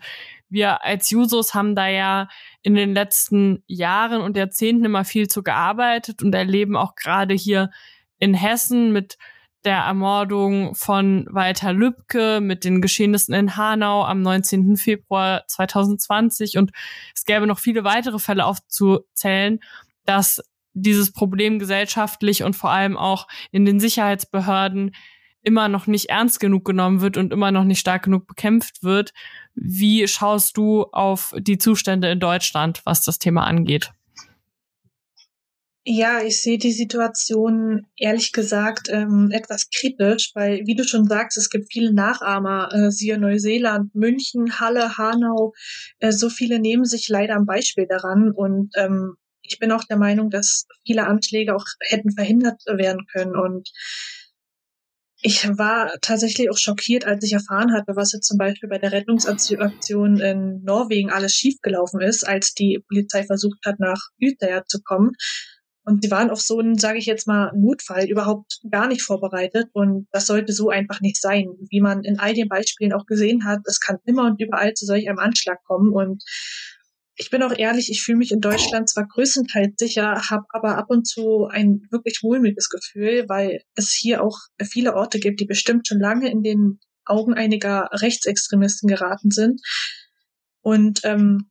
Wir 0.48 0.84
als 0.84 1.10
Jusos 1.10 1.54
haben 1.54 1.74
da 1.74 1.88
ja 1.88 2.28
in 2.62 2.74
den 2.74 2.94
letzten 2.94 3.64
Jahren 3.66 4.22
und 4.22 4.36
Jahrzehnten 4.36 4.84
immer 4.84 5.04
viel 5.04 5.28
zu 5.28 5.42
gearbeitet 5.42 6.22
und 6.22 6.34
erleben 6.34 6.76
auch 6.76 6.94
gerade 6.94 7.34
hier 7.34 7.70
in 8.18 8.32
Hessen 8.32 8.92
mit 8.92 9.18
der 9.64 9.78
Ermordung 9.78 10.74
von 10.74 11.26
Walter 11.30 11.72
Lübcke, 11.72 12.40
mit 12.40 12.64
den 12.64 12.80
Geschehnissen 12.80 13.34
in 13.34 13.56
Hanau 13.56 14.04
am 14.04 14.22
19. 14.22 14.76
Februar 14.76 15.44
2020 15.46 16.58
und 16.58 16.72
es 17.14 17.24
gäbe 17.24 17.46
noch 17.46 17.58
viele 17.58 17.84
weitere 17.84 18.18
Fälle 18.18 18.44
aufzuzählen, 18.44 19.60
dass 20.04 20.42
dieses 20.74 21.12
Problem 21.12 21.58
gesellschaftlich 21.58 22.42
und 22.42 22.56
vor 22.56 22.70
allem 22.70 22.96
auch 22.96 23.28
in 23.50 23.64
den 23.64 23.78
Sicherheitsbehörden 23.78 24.94
immer 25.42 25.68
noch 25.68 25.86
nicht 25.86 26.08
ernst 26.08 26.40
genug 26.40 26.64
genommen 26.64 27.00
wird 27.00 27.16
und 27.16 27.32
immer 27.32 27.50
noch 27.50 27.64
nicht 27.64 27.80
stark 27.80 28.04
genug 28.04 28.26
bekämpft 28.26 28.82
wird. 28.82 29.12
Wie 29.54 30.06
schaust 30.06 30.56
du 30.56 30.84
auf 30.92 31.34
die 31.36 31.58
Zustände 31.58 32.10
in 32.10 32.20
Deutschland, 32.20 32.80
was 32.84 33.04
das 33.04 33.18
Thema 33.18 33.44
angeht? 33.44 33.92
Ja, 35.84 36.22
ich 36.22 36.40
sehe 36.40 36.58
die 36.58 36.70
Situation 36.72 37.86
ehrlich 37.96 38.30
gesagt 38.30 38.88
ähm, 38.88 39.30
etwas 39.32 39.68
kritisch, 39.68 40.30
weil, 40.34 40.60
wie 40.64 40.76
du 40.76 40.84
schon 40.84 41.06
sagst, 41.08 41.36
es 41.36 41.50
gibt 41.50 41.72
viele 41.72 41.92
Nachahmer, 41.92 42.68
äh, 42.72 42.92
siehe 42.92 43.18
Neuseeland, 43.18 43.92
München, 43.92 44.60
Halle, 44.60 44.96
Hanau, 44.96 45.54
äh, 45.98 46.12
so 46.12 46.30
viele 46.30 46.60
nehmen 46.60 46.84
sich 46.84 47.08
leider 47.08 47.34
am 47.34 47.46
Beispiel 47.46 47.86
daran 47.88 48.30
und 48.30 48.70
ähm, 48.76 49.14
ich 49.42 49.58
bin 49.58 49.72
auch 49.72 49.82
der 49.82 49.96
Meinung, 49.96 50.30
dass 50.30 50.66
viele 50.86 51.04
Anschläge 51.08 51.56
auch 51.56 51.64
hätten 51.80 52.12
verhindert 52.12 52.62
werden 52.66 53.04
können 53.12 53.34
und 53.34 53.68
ich 55.24 55.48
war 55.56 55.92
tatsächlich 56.00 56.50
auch 56.50 56.58
schockiert, 56.58 57.06
als 57.06 57.24
ich 57.24 57.32
erfahren 57.32 57.72
hatte, 57.72 57.94
was 57.94 58.12
jetzt 58.12 58.26
zum 58.26 58.38
Beispiel 58.38 58.68
bei 58.68 58.78
der 58.78 58.92
Rettungsaktion 58.92 60.18
in 60.18 60.62
Norwegen 60.64 61.10
alles 61.10 61.34
schiefgelaufen 61.34 62.00
ist, 62.00 62.26
als 62.26 62.54
die 62.54 62.80
Polizei 62.88 63.24
versucht 63.24 63.58
hat, 63.64 63.78
nach 63.78 64.00
Utøya 64.20 64.64
zu 64.66 64.80
kommen. 64.82 65.12
Und 65.84 66.04
sie 66.04 66.10
waren 66.10 66.30
auf 66.30 66.40
so 66.40 66.58
einen, 66.58 66.78
sage 66.78 66.98
ich 66.98 67.06
jetzt 67.06 67.26
mal, 67.26 67.50
Notfall 67.56 68.08
überhaupt 68.08 68.60
gar 68.70 68.86
nicht 68.86 69.02
vorbereitet. 69.02 69.66
Und 69.72 70.06
das 70.12 70.26
sollte 70.26 70.52
so 70.52 70.70
einfach 70.70 71.00
nicht 71.00 71.20
sein. 71.20 71.48
Wie 71.70 71.80
man 71.80 72.04
in 72.04 72.18
all 72.18 72.34
den 72.34 72.48
Beispielen 72.48 72.92
auch 72.92 73.06
gesehen 73.06 73.44
hat, 73.44 73.60
es 73.64 73.80
kann 73.80 73.98
immer 74.04 74.26
und 74.26 74.40
überall 74.40 74.74
zu 74.74 74.86
solch 74.86 75.08
einem 75.08 75.18
Anschlag 75.18 75.58
kommen. 75.64 75.92
Und 75.92 76.22
ich 77.16 77.30
bin 77.30 77.42
auch 77.42 77.56
ehrlich, 77.56 77.90
ich 77.90 78.02
fühle 78.02 78.18
mich 78.18 78.32
in 78.32 78.40
Deutschland 78.40 78.88
zwar 78.88 79.06
größtenteils 79.06 79.74
sicher, 79.76 80.22
habe 80.30 80.44
aber 80.50 80.78
ab 80.78 80.86
und 80.88 81.06
zu 81.06 81.46
ein 81.46 81.82
wirklich 81.90 82.20
wohlmütiges 82.22 82.68
Gefühl, 82.68 83.24
weil 83.28 83.62
es 83.74 83.92
hier 83.92 84.22
auch 84.22 84.38
viele 84.62 84.94
Orte 84.94 85.18
gibt, 85.18 85.40
die 85.40 85.46
bestimmt 85.46 85.88
schon 85.88 86.00
lange 86.00 86.30
in 86.30 86.42
den 86.42 86.78
Augen 87.04 87.34
einiger 87.34 87.90
Rechtsextremisten 87.92 88.88
geraten 88.88 89.30
sind. 89.30 89.60
Und 90.62 91.00
ähm, 91.02 91.50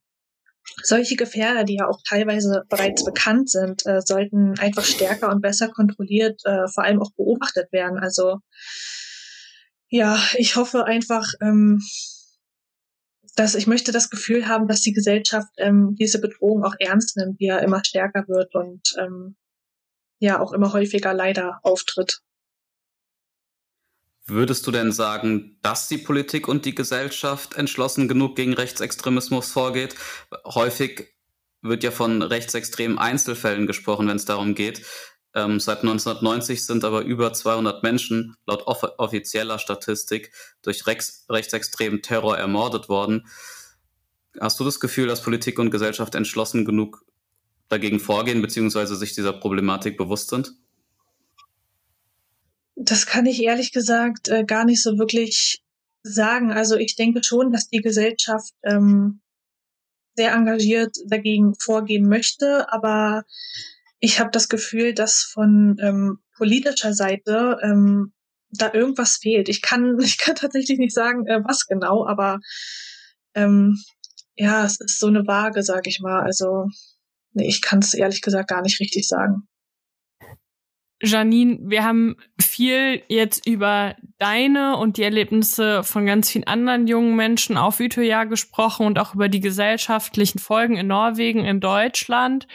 solche 0.84 1.16
Gefährder, 1.16 1.64
die 1.64 1.76
ja 1.76 1.88
auch 1.88 2.00
teilweise 2.08 2.64
bereits 2.70 3.04
bekannt 3.04 3.50
sind, 3.50 3.86
äh, 3.86 4.02
sollten 4.02 4.58
einfach 4.60 4.84
stärker 4.84 5.30
und 5.30 5.42
besser 5.42 5.70
kontrolliert, 5.70 6.42
äh, 6.46 6.68
vor 6.68 6.84
allem 6.84 7.02
auch 7.02 7.12
beobachtet 7.12 7.72
werden. 7.72 8.00
Also 8.00 8.40
ja, 9.90 10.18
ich 10.36 10.56
hoffe 10.56 10.86
einfach, 10.86 11.28
ähm, 11.42 11.82
dass 13.36 13.56
ich 13.56 13.68
möchte 13.68 13.92
das 13.92 14.10
Gefühl 14.10 14.48
haben, 14.48 14.68
dass 14.68 14.82
die 14.82 14.94
Gesellschaft 14.94 15.50
ähm, 15.58 15.96
diese 16.00 16.20
Bedrohung 16.20 16.64
auch 16.64 16.76
ernst 16.80 17.18
nimmt, 17.18 17.40
die 17.40 17.46
ja 17.46 17.60
immer 17.60 17.84
stärker 17.84 18.26
wird 18.28 18.56
und 18.56 18.82
ähm, 18.98 19.36
ja 20.20 20.40
auch 20.40 20.54
immer 20.54 20.74
häufiger 20.74 21.14
leider 21.14 21.60
auftritt. 21.64 22.22
Würdest 24.26 24.68
du 24.68 24.72
denn 24.72 24.92
sagen, 24.92 25.58
dass 25.62 25.88
die 25.88 25.98
Politik 25.98 26.48
und 26.48 26.66
die 26.66 26.76
Gesellschaft 26.76 27.56
entschlossen 27.56 28.08
genug 28.08 28.36
gegen 28.36 28.54
Rechtsextremismus 28.54 29.52
vorgeht? 29.52 29.96
Häufig 30.46 31.08
wird 31.62 31.84
ja 31.84 31.92
von 31.92 32.22
rechtsextremen 32.22 32.98
Einzelfällen 32.98 33.68
gesprochen, 33.68 34.08
wenn 34.08 34.18
es 34.18 34.26
darum 34.26 34.56
geht. 34.56 34.86
Ähm, 35.34 35.60
seit 35.60 35.80
1990 35.80 36.66
sind 36.66 36.84
aber 36.84 37.02
über 37.02 37.34
200 37.34 37.84
Menschen 37.84 38.36
laut 38.46 38.68
off 38.68 38.84
offizieller 38.98 39.60
Statistik 39.60 40.32
durch 40.62 40.86
rechts 40.88 41.26
rechtsextremen 41.30 42.02
Terror 42.02 42.38
ermordet 42.38 42.90
worden. 42.90 43.28
Hast 44.40 44.60
du 44.60 44.64
das 44.64 44.80
Gefühl, 44.80 45.08
dass 45.08 45.22
Politik 45.22 45.58
und 45.60 45.72
Gesellschaft 45.72 46.16
entschlossen 46.16 46.66
genug 46.66 47.06
dagegen 47.70 48.00
vorgehen, 48.00 48.42
beziehungsweise 48.42 48.96
sich 48.96 49.14
dieser 49.14 49.34
Problematik 49.34 49.98
bewusst 49.98 50.30
sind? 50.30 50.54
Das 52.84 53.06
kann 53.06 53.26
ich 53.26 53.42
ehrlich 53.44 53.72
gesagt 53.72 54.28
äh, 54.30 54.44
gar 54.44 54.66
nicht 54.66 54.82
so 54.82 54.98
wirklich 54.98 55.62
sagen. 56.04 56.52
Also 56.52 56.78
ich 56.78 56.96
denke 56.96 57.24
schon, 57.24 57.52
dass 57.52 57.70
die 57.70 57.82
Gesellschaft 57.82 58.54
ähm, 58.64 59.22
sehr 60.16 60.34
engagiert 60.34 60.96
dagegen 61.08 61.54
vorgehen 61.60 62.08
möchte, 62.08 62.72
aber 62.72 63.24
ich 64.00 64.20
habe 64.20 64.32
das 64.32 64.50
Gefühl, 64.50 64.94
dass 64.94 65.22
von 65.22 65.78
ähm, 65.80 66.20
politischer 66.36 66.94
Seite 66.94 67.58
ähm, 67.62 68.14
da 68.50 68.74
irgendwas 68.74 69.18
fehlt. 69.18 69.48
Ich 69.48 69.62
kann, 69.62 70.00
ich 70.04 70.18
kann 70.18 70.36
tatsächlich 70.36 70.80
nicht 70.80 70.94
sagen, 70.94 71.28
äh, 71.28 71.42
was 71.44 71.68
genau, 71.68 72.06
aber 72.08 72.40
ähm, 73.36 73.80
ja, 74.36 74.66
es 74.66 74.80
ist 74.80 75.00
so 75.00 75.08
eine 75.08 75.28
Waage, 75.28 75.62
sag 75.62 75.86
ich 75.88 76.00
mal. 76.00 76.22
Also 76.22 76.66
nee, 77.34 77.48
ich 77.48 77.62
kann 77.62 77.80
es 77.80 77.94
ehrlich 77.94 78.22
gesagt 78.22 78.50
gar 78.50 78.64
nicht 78.64 78.80
richtig 78.80 79.08
sagen. 79.08 79.48
Janine, 81.02 81.58
wir 81.64 81.84
haben 81.84 82.16
viel 82.40 83.02
jetzt 83.08 83.48
über 83.48 83.96
deine 84.20 84.78
und 84.78 84.98
die 84.98 85.04
Erlebnisse 85.04 85.84
von 85.84 86.06
ganz 86.06 86.30
vielen 86.30 86.46
anderen 86.46 86.86
jungen 86.88 87.16
Menschen 87.16 87.58
auf 87.58 87.80
Utøya 87.80 88.26
gesprochen 88.26 88.86
und 88.86 89.00
auch 89.00 89.16
über 89.16 89.28
die 89.28 89.40
gesellschaftlichen 89.40 90.40
Folgen 90.40 90.78
in 90.78 90.88
Norwegen, 90.88 91.44
in 91.44 91.60
Deutschland. 91.60 92.48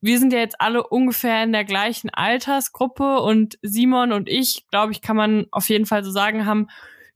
Wir 0.00 0.20
sind 0.20 0.32
ja 0.32 0.38
jetzt 0.38 0.60
alle 0.60 0.86
ungefähr 0.86 1.42
in 1.42 1.52
der 1.52 1.64
gleichen 1.64 2.10
Altersgruppe 2.10 3.20
und 3.20 3.58
Simon 3.62 4.12
und 4.12 4.28
ich, 4.28 4.66
glaube 4.70 4.92
ich, 4.92 5.00
kann 5.00 5.16
man 5.16 5.46
auf 5.50 5.68
jeden 5.68 5.86
Fall 5.86 6.04
so 6.04 6.12
sagen, 6.12 6.46
haben 6.46 6.68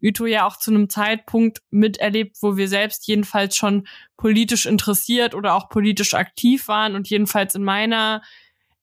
Utøya 0.02 0.46
auch 0.46 0.56
zu 0.56 0.72
einem 0.72 0.88
Zeitpunkt 0.88 1.60
miterlebt, 1.70 2.38
wo 2.40 2.56
wir 2.56 2.68
selbst 2.68 3.06
jedenfalls 3.06 3.54
schon 3.54 3.86
politisch 4.16 4.66
interessiert 4.66 5.34
oder 5.34 5.54
auch 5.54 5.68
politisch 5.68 6.14
aktiv 6.14 6.66
waren 6.66 6.96
und 6.96 7.08
jedenfalls 7.08 7.54
in 7.54 7.62
meiner 7.62 8.22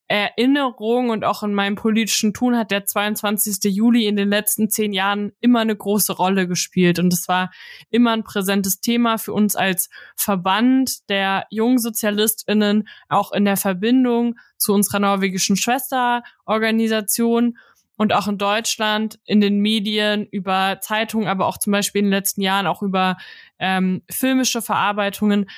Erinnerung 0.09 1.09
und 1.09 1.25
auch 1.25 1.43
in 1.43 1.53
meinem 1.53 1.75
politischen 1.75 2.33
Tun 2.33 2.57
hat 2.57 2.71
der 2.71 2.85
22. 2.85 3.75
Juli 3.75 4.07
in 4.07 4.15
den 4.15 4.29
letzten 4.29 4.69
zehn 4.69 4.93
Jahren 4.93 5.33
immer 5.41 5.59
eine 5.59 5.75
große 5.75 6.13
Rolle 6.13 6.47
gespielt. 6.47 6.97
Und 6.97 7.11
es 7.11 7.27
war 7.27 7.51
immer 7.89 8.11
ein 8.11 8.23
präsentes 8.23 8.79
Thema 8.79 9.17
für 9.17 9.33
uns 9.33 9.57
als 9.57 9.89
Verband 10.15 11.09
der 11.09 11.45
JungsozialistInnen, 11.49 12.87
auch 13.09 13.33
in 13.33 13.43
der 13.43 13.57
Verbindung 13.57 14.39
zu 14.57 14.73
unserer 14.73 14.99
norwegischen 14.99 15.57
Schwesterorganisation 15.57 17.57
und 17.97 18.13
auch 18.13 18.29
in 18.29 18.37
Deutschland 18.37 19.19
in 19.25 19.41
den 19.41 19.59
Medien 19.59 20.25
über 20.31 20.77
Zeitungen, 20.79 21.27
aber 21.27 21.47
auch 21.47 21.57
zum 21.57 21.71
Beispiel 21.71 21.99
in 21.99 22.05
den 22.05 22.11
letzten 22.11 22.41
Jahren 22.41 22.67
auch 22.67 22.81
über 22.81 23.17
ähm, 23.59 24.03
filmische 24.09 24.61
Verarbeitungen. 24.61 25.49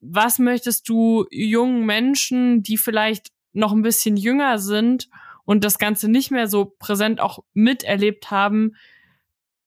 Was 0.00 0.38
möchtest 0.38 0.88
du 0.88 1.26
jungen 1.30 1.84
Menschen, 1.84 2.62
die 2.62 2.76
vielleicht 2.76 3.31
noch 3.52 3.72
ein 3.72 3.82
bisschen 3.82 4.16
jünger 4.16 4.58
sind 4.58 5.08
und 5.44 5.64
das 5.64 5.78
Ganze 5.78 6.10
nicht 6.10 6.30
mehr 6.30 6.48
so 6.48 6.74
präsent 6.78 7.20
auch 7.20 7.40
miterlebt 7.52 8.30
haben, 8.30 8.76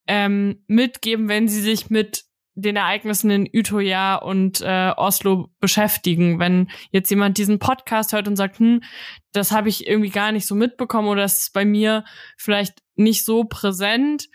ähm, 0.06 0.62
mitgeben, 0.66 1.28
wenn 1.28 1.48
sie 1.48 1.60
sich 1.60 1.90
mit 1.90 2.24
den 2.54 2.76
Ereignissen 2.76 3.30
in 3.30 3.50
Utøya 3.52 4.16
und 4.16 4.62
äh, 4.62 4.92
Oslo 4.96 5.50
beschäftigen. 5.60 6.38
Wenn 6.38 6.70
jetzt 6.90 7.10
jemand 7.10 7.36
diesen 7.36 7.58
Podcast 7.58 8.14
hört 8.14 8.28
und 8.28 8.36
sagt, 8.36 8.58
hm, 8.58 8.82
das 9.32 9.52
habe 9.52 9.68
ich 9.68 9.86
irgendwie 9.86 10.10
gar 10.10 10.32
nicht 10.32 10.46
so 10.46 10.54
mitbekommen 10.54 11.08
oder 11.08 11.22
das 11.22 11.40
ist 11.40 11.52
bei 11.52 11.66
mir 11.66 12.04
vielleicht 12.38 12.78
nicht 12.94 13.26
so 13.26 13.44
präsent 13.44 14.28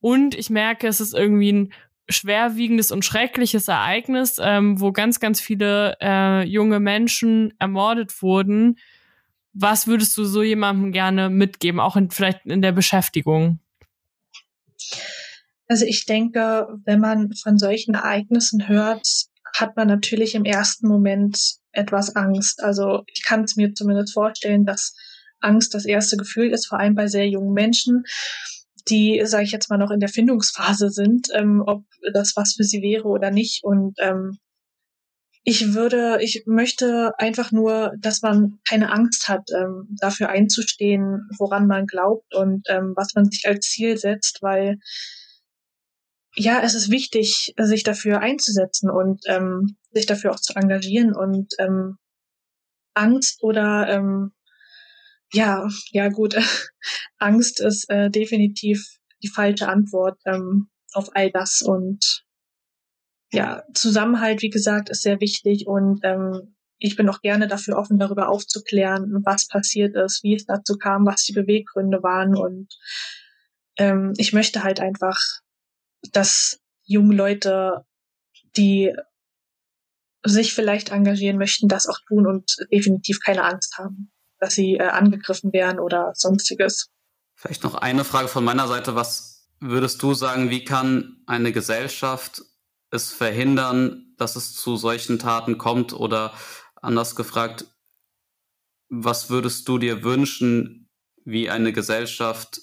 und 0.00 0.34
ich 0.34 0.50
merke, 0.50 0.88
es 0.88 1.00
ist 1.00 1.14
irgendwie 1.14 1.52
ein 1.52 1.72
schwerwiegendes 2.08 2.90
und 2.90 3.04
schreckliches 3.04 3.68
Ereignis, 3.68 4.36
ähm, 4.40 4.80
wo 4.80 4.92
ganz, 4.92 5.20
ganz 5.20 5.40
viele 5.40 5.96
äh, 6.00 6.44
junge 6.44 6.80
Menschen 6.80 7.54
ermordet 7.58 8.22
wurden. 8.22 8.78
Was 9.54 9.86
würdest 9.86 10.16
du 10.16 10.24
so 10.24 10.42
jemandem 10.42 10.92
gerne 10.92 11.30
mitgeben, 11.30 11.80
auch 11.80 11.96
in, 11.96 12.10
vielleicht 12.10 12.44
in 12.46 12.62
der 12.62 12.72
Beschäftigung? 12.72 13.60
Also 15.68 15.84
ich 15.86 16.04
denke, 16.04 16.68
wenn 16.84 17.00
man 17.00 17.32
von 17.34 17.58
solchen 17.58 17.94
Ereignissen 17.94 18.68
hört, 18.68 19.06
hat 19.54 19.76
man 19.76 19.88
natürlich 19.88 20.34
im 20.34 20.44
ersten 20.44 20.88
Moment 20.88 21.56
etwas 21.72 22.16
Angst. 22.16 22.62
Also 22.62 23.04
ich 23.06 23.22
kann 23.24 23.44
es 23.44 23.56
mir 23.56 23.74
zumindest 23.74 24.12
vorstellen, 24.12 24.64
dass 24.64 24.94
Angst 25.40 25.74
das 25.74 25.84
erste 25.84 26.16
Gefühl 26.16 26.50
ist, 26.50 26.66
vor 26.66 26.78
allem 26.78 26.94
bei 26.94 27.06
sehr 27.06 27.28
jungen 27.28 27.52
Menschen 27.52 28.04
die, 28.88 29.22
sage 29.24 29.44
ich 29.44 29.52
jetzt 29.52 29.70
mal, 29.70 29.78
noch 29.78 29.90
in 29.90 30.00
der 30.00 30.08
Findungsphase 30.08 30.90
sind, 30.90 31.28
ähm, 31.34 31.62
ob 31.66 31.84
das 32.12 32.32
was 32.36 32.54
für 32.54 32.64
sie 32.64 32.82
wäre 32.82 33.08
oder 33.08 33.30
nicht. 33.30 33.64
Und 33.64 33.94
ähm, 33.98 34.38
ich 35.44 35.74
würde, 35.74 36.18
ich 36.20 36.44
möchte 36.46 37.12
einfach 37.18 37.50
nur, 37.50 37.92
dass 37.98 38.22
man 38.22 38.60
keine 38.68 38.92
Angst 38.92 39.28
hat, 39.28 39.42
ähm, 39.54 39.88
dafür 40.00 40.28
einzustehen, 40.28 41.28
woran 41.38 41.66
man 41.66 41.86
glaubt 41.86 42.34
und 42.34 42.68
ähm, 42.68 42.92
was 42.96 43.14
man 43.14 43.28
sich 43.28 43.46
als 43.46 43.66
Ziel 43.66 43.96
setzt, 43.96 44.38
weil 44.42 44.78
ja, 46.34 46.60
es 46.62 46.74
ist 46.74 46.90
wichtig, 46.90 47.52
sich 47.58 47.82
dafür 47.82 48.20
einzusetzen 48.20 48.88
und 48.88 49.22
ähm, 49.26 49.76
sich 49.90 50.06
dafür 50.06 50.30
auch 50.30 50.40
zu 50.40 50.54
engagieren 50.54 51.14
und 51.14 51.52
ähm, 51.58 51.98
Angst 52.94 53.42
oder 53.42 53.88
ähm, 53.88 54.32
ja, 55.32 55.68
ja 55.90 56.08
gut. 56.08 56.36
Angst 57.18 57.60
ist 57.60 57.88
äh, 57.88 58.10
definitiv 58.10 58.98
die 59.22 59.28
falsche 59.28 59.68
Antwort 59.68 60.20
ähm, 60.26 60.68
auf 60.92 61.08
all 61.14 61.30
das 61.30 61.62
und 61.62 62.24
ja, 63.32 63.62
Zusammenhalt, 63.72 64.42
wie 64.42 64.50
gesagt, 64.50 64.90
ist 64.90 65.02
sehr 65.02 65.20
wichtig 65.20 65.66
und 65.66 66.00
ähm, 66.02 66.54
ich 66.78 66.96
bin 66.96 67.08
auch 67.08 67.22
gerne 67.22 67.48
dafür 67.48 67.78
offen, 67.78 67.98
darüber 67.98 68.28
aufzuklären, 68.28 69.22
was 69.24 69.46
passiert 69.46 69.96
ist, 69.96 70.22
wie 70.22 70.34
es 70.34 70.44
dazu 70.44 70.76
kam, 70.76 71.06
was 71.06 71.22
die 71.22 71.32
Beweggründe 71.32 72.02
waren 72.02 72.36
und 72.36 72.68
ähm, 73.78 74.12
ich 74.18 74.34
möchte 74.34 74.64
halt 74.64 74.80
einfach, 74.80 75.18
dass 76.12 76.60
junge 76.84 77.14
Leute, 77.14 77.86
die 78.56 78.92
sich 80.24 80.52
vielleicht 80.52 80.90
engagieren 80.90 81.38
möchten, 81.38 81.68
das 81.68 81.86
auch 81.86 81.98
tun 82.06 82.26
und 82.26 82.56
definitiv 82.70 83.20
keine 83.24 83.44
Angst 83.44 83.78
haben 83.78 84.12
dass 84.42 84.54
sie 84.54 84.74
äh, 84.74 84.82
angegriffen 84.82 85.52
werden 85.52 85.78
oder 85.78 86.14
sonstiges. 86.16 86.90
Vielleicht 87.36 87.62
noch 87.62 87.76
eine 87.76 88.04
Frage 88.04 88.26
von 88.26 88.42
meiner 88.42 88.66
Seite. 88.66 88.96
Was 88.96 89.48
würdest 89.60 90.02
du 90.02 90.14
sagen, 90.14 90.50
wie 90.50 90.64
kann 90.64 91.22
eine 91.26 91.52
Gesellschaft 91.52 92.42
es 92.90 93.12
verhindern, 93.12 94.14
dass 94.18 94.34
es 94.34 94.56
zu 94.56 94.76
solchen 94.76 95.20
Taten 95.20 95.58
kommt? 95.58 95.92
Oder 95.92 96.34
anders 96.74 97.14
gefragt, 97.14 97.66
was 98.88 99.30
würdest 99.30 99.68
du 99.68 99.78
dir 99.78 100.02
wünschen, 100.02 100.90
wie 101.24 101.48
eine 101.48 101.72
Gesellschaft 101.72 102.62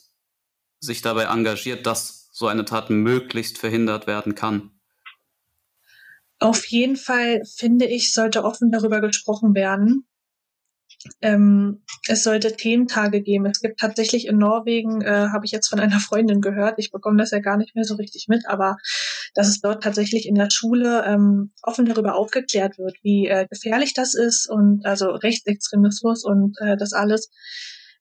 sich 0.81 1.01
dabei 1.01 1.23
engagiert, 1.23 1.85
dass 1.85 2.29
so 2.33 2.47
eine 2.47 2.65
Tat 2.65 2.89
möglichst 2.89 3.57
verhindert 3.57 4.05
werden 4.05 4.35
kann? 4.35 4.71
Auf 6.39 6.65
jeden 6.65 6.97
Fall 6.97 7.41
finde 7.45 7.85
ich, 7.85 8.11
sollte 8.13 8.43
offen 8.43 8.69
darüber 8.69 8.99
gesprochen 8.99 9.55
werden, 9.55 10.09
ähm, 11.21 11.83
es 12.07 12.23
sollte 12.23 12.55
Thementage 12.55 13.21
geben. 13.21 13.45
Es 13.45 13.61
gibt 13.61 13.79
tatsächlich 13.79 14.27
in 14.27 14.37
Norwegen, 14.37 15.01
äh, 15.01 15.27
habe 15.31 15.45
ich 15.45 15.51
jetzt 15.51 15.69
von 15.69 15.79
einer 15.79 15.99
Freundin 15.99 16.41
gehört, 16.41 16.75
ich 16.77 16.91
bekomme 16.91 17.17
das 17.17 17.31
ja 17.31 17.39
gar 17.39 17.57
nicht 17.57 17.75
mehr 17.75 17.85
so 17.85 17.95
richtig 17.95 18.27
mit, 18.27 18.47
aber 18.47 18.77
dass 19.33 19.47
es 19.47 19.61
dort 19.61 19.83
tatsächlich 19.83 20.27
in 20.27 20.35
der 20.35 20.49
Schule 20.51 21.03
ähm, 21.05 21.51
offen 21.63 21.85
darüber 21.85 22.15
aufgeklärt 22.15 22.77
wird, 22.77 22.97
wie 23.01 23.27
äh, 23.27 23.47
gefährlich 23.49 23.93
das 23.93 24.13
ist 24.13 24.49
und 24.49 24.85
also 24.85 25.11
Rechtsextremismus 25.11 26.23
und 26.25 26.57
äh, 26.59 26.75
das 26.75 26.93
alles, 26.93 27.29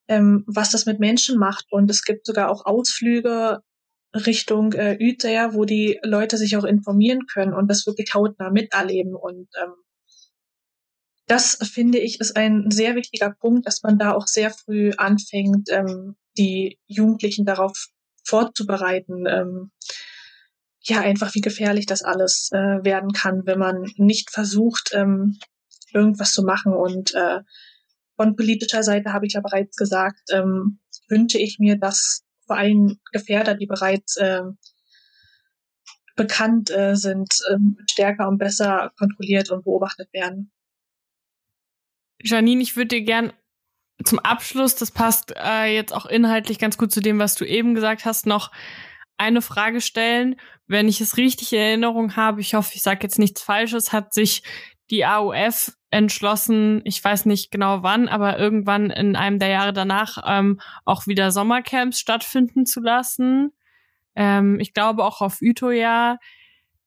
ähm, 0.08 0.44
was 0.46 0.70
das 0.70 0.87
mit 0.87 0.98
Menschen 0.98 1.38
macht. 1.38 1.66
Und 1.70 1.90
es 1.90 2.04
gibt 2.04 2.26
sogar 2.26 2.50
auch 2.50 2.66
Ausflüge 2.66 3.61
Richtung 4.14 4.72
äh, 4.72 4.96
Uther, 5.00 5.54
wo 5.54 5.64
die 5.64 6.00
Leute 6.02 6.37
sich 6.37 6.56
auch 6.56 6.64
informieren 6.64 7.26
können 7.32 7.52
und 7.52 7.68
das 7.68 7.87
wirklich 7.87 8.14
hautnah 8.14 8.50
miterleben. 8.50 9.14
Und 9.14 9.48
ähm, 9.62 9.74
das 11.29 11.59
finde 11.73 11.99
ich 11.99 12.21
ist 12.21 12.37
ein 12.37 12.71
sehr 12.71 12.95
wichtiger 12.97 13.31
Punkt, 13.31 13.67
dass 13.67 13.83
man 13.83 13.99
da 13.99 14.14
auch 14.14 14.27
sehr 14.27 14.51
früh 14.51 14.93
anfängt, 14.97 15.69
ähm, 15.71 16.17
die 16.38 16.79
Jugendlichen 16.87 17.45
darauf 17.45 17.88
vorzubereiten. 18.25 19.27
Ähm, 19.27 19.71
ja, 20.81 21.01
einfach 21.01 21.35
wie 21.35 21.43
gefährlich 21.43 21.85
das 21.85 22.03
alles 22.03 22.49
äh, 22.53 22.83
werden 22.83 23.12
kann, 23.12 23.43
wenn 23.45 23.59
man 23.59 23.93
nicht 23.97 24.31
versucht, 24.31 24.91
ähm, 24.95 25.38
irgendwas 25.93 26.33
zu 26.33 26.43
machen. 26.43 26.73
Und 26.73 27.14
äh, 27.14 27.41
von 28.17 28.35
politischer 28.35 28.83
Seite 28.83 29.12
habe 29.12 29.27
ich 29.27 29.35
ja 29.35 29.41
bereits 29.41 29.77
gesagt, 29.77 30.21
ähm, 30.33 30.81
wünsche 31.09 31.38
ich 31.38 31.59
mir, 31.59 31.79
dass 31.79 32.23
vor 32.47 32.57
allem 32.57 32.99
Gefährder, 33.12 33.55
die 33.55 33.67
bereits 33.67 34.17
äh, 34.17 34.43
bekannt 36.17 36.71
äh, 36.71 36.97
sind, 36.97 37.35
äh, 37.51 37.57
stärker 37.91 38.29
und 38.29 38.38
besser 38.38 38.93
kontrolliert 38.99 39.51
und 39.51 39.64
beobachtet 39.64 40.11
werden. 40.12 40.51
Janine, 42.22 42.62
ich 42.62 42.76
würde 42.76 42.88
dir 42.88 43.02
gern 43.02 43.33
zum 44.04 44.18
Abschluss, 44.20 44.76
das 44.76 44.90
passt 44.90 45.35
äh, 45.37 45.74
jetzt 45.74 45.92
auch 45.92 46.07
inhaltlich 46.07 46.59
ganz 46.59 46.78
gut 46.78 46.92
zu 46.92 47.00
dem, 47.00 47.18
was 47.18 47.35
du 47.35 47.44
eben 47.44 47.74
gesagt 47.74 48.04
hast, 48.04 48.26
noch 48.26 48.52
eine 49.16 49.42
Frage 49.42 49.81
stellen. 49.81 50.37
Wenn 50.66 50.88
ich 50.88 51.00
es 51.00 51.16
richtig 51.16 51.52
in 51.52 51.59
Erinnerung 51.59 52.16
habe, 52.16 52.40
ich 52.40 52.54
hoffe, 52.54 52.72
ich 52.74 52.83
sage 52.83 53.00
jetzt 53.02 53.18
nichts 53.18 53.42
Falsches, 53.42 53.92
hat 53.92 54.14
sich 54.14 54.42
die 54.90 55.04
AUF 55.04 55.72
entschlossen, 55.90 56.81
ich 56.85 57.02
weiß 57.02 57.26
nicht 57.26 57.50
genau 57.50 57.83
wann, 57.83 58.09
aber 58.09 58.38
irgendwann 58.38 58.90
in 58.90 59.16
einem 59.16 59.38
der 59.38 59.48
Jahre 59.48 59.72
danach 59.72 60.18
ähm, 60.26 60.61
auch 60.85 61.07
wieder 61.07 61.31
Sommercamps 61.31 61.98
stattfinden 61.98 62.66
zu 62.66 62.81
lassen. 62.81 63.52
Ähm, 64.14 64.61
ich 64.61 64.74
glaube 64.74 65.04
auch 65.04 65.20
auf 65.20 65.40
Utøya. 65.42 66.18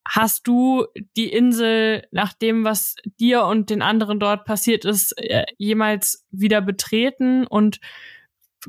Hast 0.08 0.48
du 0.48 0.88
die 1.16 1.32
Insel 1.32 2.08
nach 2.12 2.34
dem, 2.34 2.64
was 2.64 2.96
dir 3.20 3.46
und 3.46 3.70
den 3.70 3.82
anderen 3.82 4.20
dort 4.20 4.46
passiert 4.46 4.84
ist, 4.84 5.14
äh, 5.18 5.46
jemals 5.58 6.26
wieder 6.32 6.62
betreten? 6.62 7.46
Und 7.46 7.80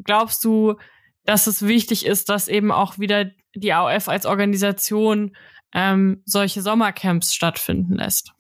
glaubst 0.05 0.45
du, 0.45 0.75
dass 1.25 1.47
es 1.47 1.66
wichtig 1.66 2.05
ist, 2.05 2.29
dass 2.29 2.49
eben 2.49 2.71
auch 2.71 2.99
wieder 2.99 3.31
die 3.55 3.73
AOF 3.73 4.09
als 4.09 4.27
Organisation 4.27 5.37
ähm, 5.75 6.23
solche 6.27 6.61
Sommercamps 6.62 7.35
stattfinden 7.35 7.95
lässt? 7.95 8.33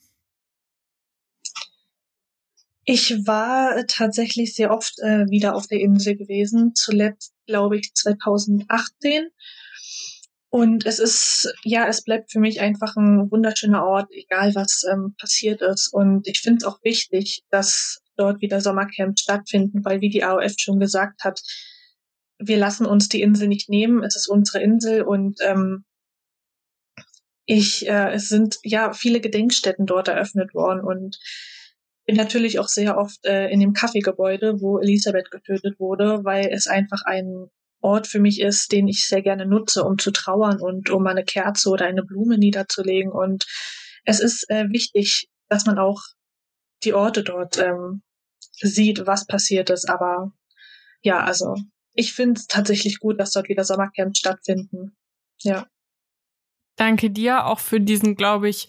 Ich 2.84 3.26
war 3.26 3.86
tatsächlich 3.86 4.54
sehr 4.54 4.72
oft 4.72 4.98
äh, 4.98 5.30
wieder 5.30 5.54
auf 5.54 5.66
der 5.68 5.80
Insel 5.80 6.16
gewesen, 6.16 6.74
zuletzt 6.74 7.32
glaube 7.46 7.78
ich 7.78 7.94
2018. 7.94 9.28
Und 10.54 10.84
es 10.84 10.98
ist, 10.98 11.50
ja, 11.64 11.88
es 11.88 12.04
bleibt 12.04 12.30
für 12.30 12.38
mich 12.38 12.60
einfach 12.60 12.94
ein 12.96 13.30
wunderschöner 13.30 13.86
Ort, 13.86 14.10
egal 14.10 14.54
was 14.54 14.82
ähm, 14.92 15.14
passiert 15.18 15.62
ist. 15.62 15.88
Und 15.90 16.28
ich 16.28 16.40
finde 16.40 16.58
es 16.58 16.64
auch 16.64 16.78
wichtig, 16.82 17.42
dass 17.48 18.02
dort 18.18 18.42
wieder 18.42 18.60
Sommercamps 18.60 19.22
stattfinden, 19.22 19.82
weil 19.82 20.02
wie 20.02 20.10
die 20.10 20.24
AOF 20.24 20.52
schon 20.58 20.78
gesagt 20.78 21.24
hat, 21.24 21.40
wir 22.38 22.58
lassen 22.58 22.84
uns 22.84 23.08
die 23.08 23.22
Insel 23.22 23.48
nicht 23.48 23.70
nehmen, 23.70 24.02
es 24.04 24.14
ist 24.14 24.28
unsere 24.28 24.62
Insel 24.62 25.00
und 25.02 25.38
ähm, 25.40 25.86
ich, 27.46 27.88
äh, 27.88 28.12
es 28.12 28.28
sind 28.28 28.58
ja 28.62 28.92
viele 28.92 29.22
Gedenkstätten 29.22 29.86
dort 29.86 30.08
eröffnet 30.08 30.52
worden 30.52 30.84
und 30.84 31.18
bin 32.04 32.16
natürlich 32.16 32.58
auch 32.58 32.68
sehr 32.68 32.98
oft 32.98 33.24
äh, 33.24 33.48
in 33.48 33.60
dem 33.60 33.72
Kaffeegebäude, 33.72 34.60
wo 34.60 34.78
Elisabeth 34.78 35.30
getötet 35.30 35.80
wurde, 35.80 36.24
weil 36.24 36.48
es 36.52 36.66
einfach 36.66 37.00
ein 37.06 37.48
Ort 37.82 38.06
für 38.06 38.20
mich 38.20 38.40
ist, 38.40 38.72
den 38.72 38.88
ich 38.88 39.08
sehr 39.08 39.22
gerne 39.22 39.44
nutze, 39.44 39.84
um 39.84 39.98
zu 39.98 40.12
trauern 40.12 40.60
und 40.60 40.90
um 40.90 41.06
eine 41.06 41.24
Kerze 41.24 41.68
oder 41.68 41.86
eine 41.86 42.04
Blume 42.04 42.38
niederzulegen. 42.38 43.10
Und 43.12 43.44
es 44.04 44.20
ist 44.20 44.48
äh, 44.48 44.68
wichtig, 44.70 45.28
dass 45.48 45.66
man 45.66 45.78
auch 45.78 46.00
die 46.84 46.94
Orte 46.94 47.22
dort 47.22 47.58
ähm, 47.58 48.02
sieht, 48.60 49.06
was 49.06 49.26
passiert 49.26 49.70
ist. 49.70 49.88
Aber 49.88 50.32
ja, 51.02 51.20
also 51.24 51.56
ich 51.94 52.12
finde 52.12 52.40
es 52.40 52.46
tatsächlich 52.46 53.00
gut, 53.00 53.20
dass 53.20 53.32
dort 53.32 53.48
wieder 53.48 53.64
Sommercamps 53.64 54.18
stattfinden. 54.18 54.96
Ja. 55.40 55.66
Danke 56.76 57.10
dir 57.10 57.46
auch 57.46 57.58
für 57.58 57.80
diesen, 57.80 58.14
glaube 58.14 58.48
ich, 58.48 58.68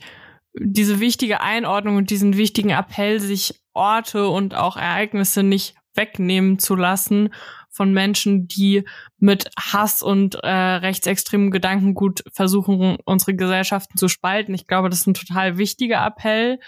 diese 0.56 1.00
wichtige 1.00 1.42
Einordnung 1.42 1.98
und 1.98 2.10
diesen 2.10 2.38
wichtigen 2.38 2.70
Appell, 2.70 3.20
sich 3.20 3.62
Orte 3.74 4.28
und 4.28 4.56
auch 4.56 4.78
Ereignisse 4.78 5.42
nicht 5.44 5.76
wegnehmen 5.96 6.60
zu 6.60 6.76
lassen 6.76 7.34
von 7.74 7.92
Menschen, 7.92 8.48
die 8.48 8.84
mit 9.18 9.50
Hass 9.60 10.02
und 10.02 10.36
äh, 10.36 10.48
rechtsextremen 10.48 11.50
Gedankengut 11.50 12.24
versuchen, 12.32 12.98
unsere 13.04 13.36
Gesellschaften 13.36 13.98
zu 13.98 14.08
spalten. 14.08 14.54
Ich 14.54 14.68
glaube, 14.68 14.90
das 14.90 15.00
ist 15.00 15.08
ein 15.08 15.16
total 15.16 15.58
wichtiger 15.58 16.06
Appell, 16.06 16.60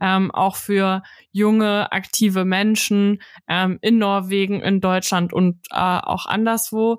ähm, 0.00 0.30
auch 0.30 0.56
für 0.56 1.02
junge, 1.30 1.92
aktive 1.92 2.46
Menschen 2.46 3.20
ähm, 3.46 3.78
in 3.82 3.98
Norwegen, 3.98 4.62
in 4.62 4.80
Deutschland 4.80 5.32
und 5.32 5.58
äh, 5.70 5.76
auch 5.76 6.26
anderswo. 6.26 6.98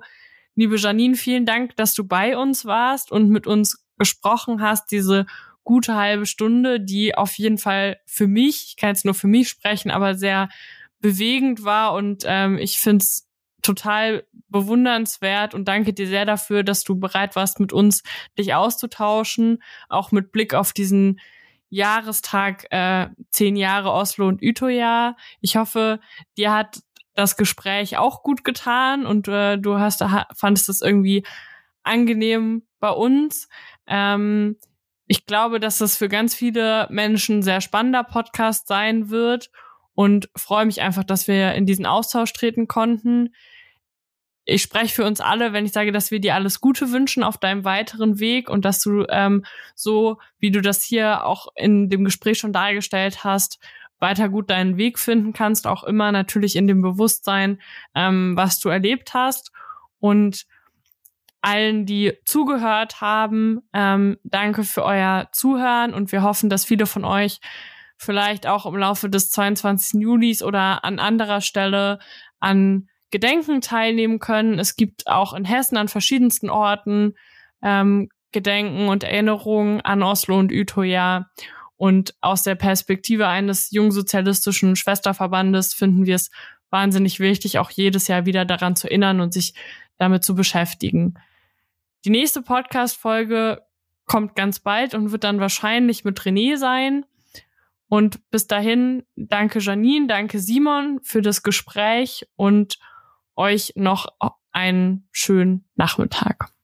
Liebe 0.54 0.76
Janine, 0.76 1.16
vielen 1.16 1.44
Dank, 1.44 1.76
dass 1.76 1.92
du 1.92 2.06
bei 2.06 2.38
uns 2.38 2.64
warst 2.64 3.10
und 3.10 3.28
mit 3.28 3.46
uns 3.46 3.84
gesprochen 3.98 4.62
hast, 4.62 4.92
diese 4.92 5.26
gute 5.64 5.96
halbe 5.96 6.26
Stunde, 6.26 6.80
die 6.80 7.16
auf 7.16 7.36
jeden 7.36 7.58
Fall 7.58 7.98
für 8.06 8.28
mich, 8.28 8.66
ich 8.68 8.76
kann 8.76 8.90
jetzt 8.90 9.04
nur 9.04 9.14
für 9.14 9.26
mich 9.26 9.48
sprechen, 9.48 9.90
aber 9.90 10.14
sehr 10.14 10.48
bewegend 11.00 11.64
war 11.64 11.92
und 11.92 12.22
ähm, 12.24 12.56
ich 12.58 12.78
finde 12.78 13.02
es 13.02 13.25
total 13.66 14.26
bewundernswert 14.48 15.54
und 15.54 15.66
danke 15.66 15.92
dir 15.92 16.06
sehr 16.06 16.24
dafür, 16.24 16.62
dass 16.62 16.84
du 16.84 16.98
bereit 16.98 17.36
warst, 17.36 17.60
mit 17.60 17.72
uns 17.72 18.02
dich 18.38 18.54
auszutauschen, 18.54 19.62
auch 19.88 20.12
mit 20.12 20.32
Blick 20.32 20.54
auf 20.54 20.72
diesen 20.72 21.20
Jahrestag 21.68 22.66
äh, 22.70 23.08
zehn 23.30 23.56
Jahre 23.56 23.92
Oslo 23.92 24.28
und 24.28 24.42
Utøya. 24.42 25.16
Ich 25.40 25.56
hoffe, 25.56 26.00
dir 26.36 26.52
hat 26.52 26.80
das 27.14 27.36
Gespräch 27.36 27.96
auch 27.96 28.22
gut 28.22 28.44
getan 28.44 29.06
und 29.06 29.26
äh, 29.28 29.56
du 29.58 29.78
hast 29.78 30.04
fandest 30.36 30.68
es 30.68 30.82
irgendwie 30.82 31.26
angenehm 31.82 32.62
bei 32.78 32.90
uns. 32.90 33.48
Ähm, 33.86 34.56
ich 35.06 35.26
glaube, 35.26 35.60
dass 35.60 35.78
das 35.78 35.96
für 35.96 36.08
ganz 36.08 36.34
viele 36.34 36.88
Menschen 36.90 37.42
sehr 37.42 37.60
spannender 37.60 38.04
Podcast 38.04 38.68
sein 38.68 39.08
wird 39.10 39.50
und 39.94 40.28
freue 40.36 40.66
mich 40.66 40.82
einfach, 40.82 41.04
dass 41.04 41.26
wir 41.26 41.54
in 41.54 41.66
diesen 41.66 41.86
Austausch 41.86 42.32
treten 42.32 42.68
konnten. 42.68 43.34
Ich 44.46 44.62
spreche 44.62 44.94
für 44.94 45.04
uns 45.04 45.20
alle, 45.20 45.52
wenn 45.52 45.66
ich 45.66 45.72
sage, 45.72 45.90
dass 45.92 46.10
wir 46.10 46.20
dir 46.20 46.34
alles 46.34 46.60
Gute 46.60 46.92
wünschen 46.92 47.24
auf 47.24 47.36
deinem 47.36 47.64
weiteren 47.64 48.20
Weg 48.20 48.48
und 48.48 48.64
dass 48.64 48.80
du 48.80 49.04
ähm, 49.08 49.44
so, 49.74 50.18
wie 50.38 50.52
du 50.52 50.62
das 50.62 50.82
hier 50.82 51.26
auch 51.26 51.48
in 51.56 51.90
dem 51.90 52.04
Gespräch 52.04 52.38
schon 52.38 52.52
dargestellt 52.52 53.24
hast, 53.24 53.58
weiter 53.98 54.28
gut 54.28 54.48
deinen 54.48 54.76
Weg 54.76 55.00
finden 55.00 55.32
kannst, 55.32 55.66
auch 55.66 55.82
immer 55.82 56.12
natürlich 56.12 56.54
in 56.54 56.68
dem 56.68 56.80
Bewusstsein, 56.80 57.60
ähm, 57.94 58.36
was 58.36 58.60
du 58.60 58.68
erlebt 58.68 59.14
hast. 59.14 59.50
Und 59.98 60.46
allen, 61.40 61.86
die 61.86 62.12
zugehört 62.24 63.00
haben. 63.00 63.60
Ähm, 63.72 64.18
danke 64.24 64.64
für 64.64 64.84
euer 64.84 65.28
Zuhören 65.32 65.94
und 65.94 66.10
wir 66.10 66.22
hoffen, 66.22 66.50
dass 66.50 66.64
viele 66.64 66.86
von 66.86 67.04
euch 67.04 67.40
vielleicht 67.96 68.46
auch 68.46 68.66
im 68.66 68.76
Laufe 68.76 69.08
des 69.08 69.30
22. 69.30 70.00
Julis 70.00 70.42
oder 70.42 70.84
an 70.84 70.98
anderer 70.98 71.40
Stelle 71.40 71.98
an 72.40 72.88
Gedenken 73.10 73.60
teilnehmen 73.60 74.18
können. 74.18 74.58
Es 74.58 74.76
gibt 74.76 75.06
auch 75.06 75.32
in 75.32 75.44
Hessen 75.44 75.76
an 75.76 75.88
verschiedensten 75.88 76.50
Orten 76.50 77.14
ähm, 77.62 78.08
Gedenken 78.32 78.88
und 78.88 79.04
Erinnerungen 79.04 79.80
an 79.80 80.02
Oslo 80.02 80.38
und 80.38 80.52
Utøya. 80.52 81.30
Und 81.76 82.14
aus 82.20 82.42
der 82.42 82.54
Perspektive 82.54 83.28
eines 83.28 83.70
jungsozialistischen 83.70 84.76
Schwesterverbandes 84.76 85.74
finden 85.74 86.06
wir 86.06 86.16
es 86.16 86.30
wahnsinnig 86.70 87.20
wichtig, 87.20 87.58
auch 87.58 87.70
jedes 87.70 88.08
Jahr 88.08 88.26
wieder 88.26 88.44
daran 88.44 88.76
zu 88.76 88.88
erinnern 88.88 89.20
und 89.20 89.32
sich 89.32 89.54
damit 89.98 90.24
zu 90.24 90.34
beschäftigen. 90.34 91.14
Die 92.04 92.10
nächste 92.10 92.42
Podcast-Folge 92.42 93.62
kommt 94.06 94.36
ganz 94.36 94.60
bald 94.60 94.94
und 94.94 95.12
wird 95.12 95.24
dann 95.24 95.40
wahrscheinlich 95.40 96.04
mit 96.04 96.20
René 96.20 96.56
sein. 96.56 97.04
Und 97.88 98.30
bis 98.30 98.46
dahin, 98.46 99.04
danke 99.16 99.60
Janine, 99.60 100.06
danke 100.06 100.38
Simon 100.38 101.00
für 101.02 101.22
das 101.22 101.42
Gespräch 101.42 102.26
und 102.36 102.78
euch 103.36 103.72
noch 103.76 104.06
einen 104.52 105.08
schönen 105.12 105.68
Nachmittag. 105.74 106.55